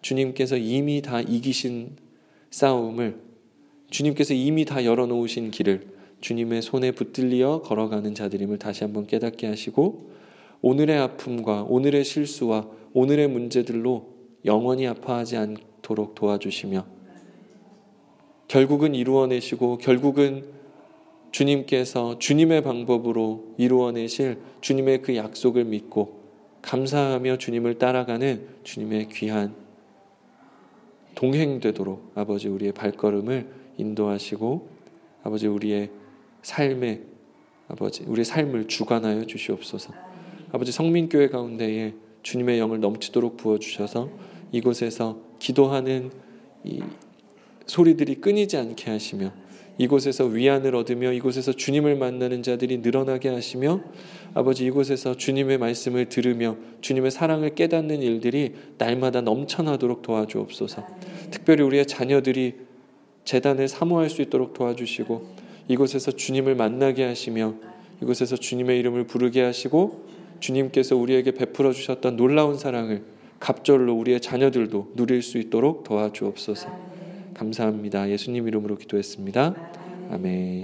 주님께서 0.00 0.56
이미 0.56 1.00
다 1.00 1.20
이기신 1.20 1.96
싸움을 2.50 3.20
주님께서 3.90 4.34
이미 4.34 4.64
다 4.64 4.84
열어놓으신 4.84 5.50
길을 5.50 5.86
주님의 6.20 6.62
손에 6.62 6.92
붙들리어 6.92 7.62
걸어가는 7.62 8.14
자들임을 8.14 8.58
다시 8.58 8.84
한번 8.84 9.06
깨닫게 9.06 9.46
하시고 9.46 10.10
오늘의 10.60 10.98
아픔과 10.98 11.64
오늘의 11.64 12.04
실수와 12.04 12.68
오늘의 12.92 13.28
문제들로 13.28 14.12
영원히 14.44 14.86
아파하지 14.86 15.36
않도록 15.36 16.14
도와주시며 16.14 16.86
결국은 18.48 18.94
이루어내시고 18.94 19.78
결국은 19.78 20.44
주님께서 21.30 22.18
주님의 22.18 22.62
방법으로 22.62 23.54
이루어내실 23.56 24.38
주님의 24.60 25.02
그 25.02 25.16
약속을 25.16 25.64
믿고 25.64 26.20
감사하며 26.60 27.38
주님을 27.38 27.78
따라가는 27.78 28.46
주님의 28.62 29.08
귀한 29.08 29.54
동행되도록 31.14 32.12
아버지 32.14 32.48
우리의 32.48 32.72
발걸음을 32.72 33.48
인도하시고 33.78 34.68
아버지 35.24 35.46
우리의 35.46 35.90
삶에 36.42 37.02
아버지 37.68 38.04
우리의 38.04 38.24
삶을 38.24 38.68
주관하여 38.68 39.24
주시옵소서. 39.24 39.94
아버지 40.52 40.72
성민교회 40.72 41.28
가운데에 41.28 41.94
주님의 42.22 42.58
영을 42.58 42.80
넘치도록 42.80 43.36
부어 43.36 43.58
주셔서 43.58 44.10
이곳에서 44.52 45.18
기도하는 45.38 46.10
이 46.64 46.80
소리들이 47.66 48.16
끊이지 48.16 48.56
않게 48.56 48.90
하시며 48.90 49.32
이곳에서 49.78 50.26
위안을 50.26 50.76
얻으며 50.76 51.12
이곳에서 51.12 51.52
주님을 51.52 51.96
만나는 51.96 52.42
자들이 52.42 52.78
늘어나게 52.78 53.30
하시며 53.30 53.80
아버지 54.34 54.66
이곳에서 54.66 55.16
주님의 55.16 55.58
말씀을 55.58 56.08
들으며 56.08 56.56
주님의 56.82 57.10
사랑을 57.10 57.54
깨닫는 57.54 58.02
일들이 58.02 58.52
날마다 58.78 59.22
넘쳐나도록 59.22 60.02
도와주옵소서. 60.02 60.86
특별히 61.30 61.64
우리의 61.64 61.86
자녀들이 61.86 62.54
재단을 63.24 63.68
사모할 63.68 64.10
수 64.10 64.20
있도록 64.22 64.52
도와주시고 64.52 65.26
이곳에서 65.68 66.12
주님을 66.12 66.54
만나게 66.54 67.04
하시며 67.04 67.54
이곳에서 68.02 68.36
주님의 68.36 68.78
이름을 68.80 69.06
부르게 69.06 69.42
하시고 69.42 70.06
주님께서 70.40 70.96
우리에게 70.96 71.32
베풀어 71.32 71.72
주셨던 71.72 72.16
놀라운 72.16 72.58
사랑을 72.58 73.04
갑절로 73.42 73.94
우리의 73.94 74.20
자녀들도 74.20 74.92
누릴 74.94 75.20
수 75.20 75.36
있도록 75.36 75.82
도와주옵소서. 75.82 76.68
감사합니다. 77.34 78.08
예수님 78.08 78.46
이름으로 78.46 78.76
기도했습니다. 78.76 79.54
아멘. 80.12 80.62